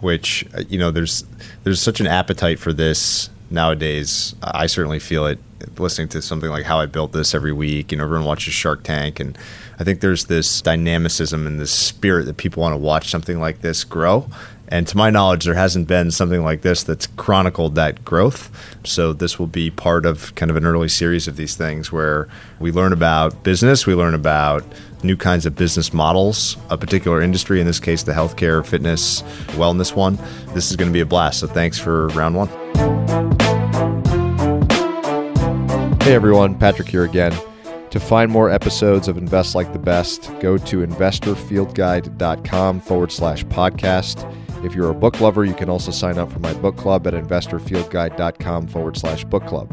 [0.00, 1.24] which uh, you know there's
[1.64, 4.34] there's such an appetite for this nowadays.
[4.42, 5.38] I certainly feel it
[5.78, 7.92] listening to something like how I built this every week.
[7.92, 9.36] You know, everyone watches Shark Tank, and
[9.78, 13.60] I think there's this dynamicism and this spirit that people want to watch something like
[13.60, 14.28] this grow.
[14.68, 18.50] And to my knowledge, there hasn't been something like this that's chronicled that growth.
[18.84, 22.28] So this will be part of kind of an early series of these things where
[22.60, 24.62] we learn about business, we learn about
[25.02, 29.22] new kinds of business models, a particular industry, in this case, the healthcare, fitness,
[29.52, 30.18] wellness one.
[30.54, 31.40] This is going to be a blast.
[31.40, 32.48] So thanks for round one.
[36.00, 37.32] Hey everyone, Patrick here again.
[37.90, 44.32] To find more episodes of Invest Like the Best, go to investorfieldguide.com forward slash podcast
[44.64, 47.14] If you're a book lover, you can also sign up for my book club at
[47.14, 49.72] investorfieldguide.com forward slash book club.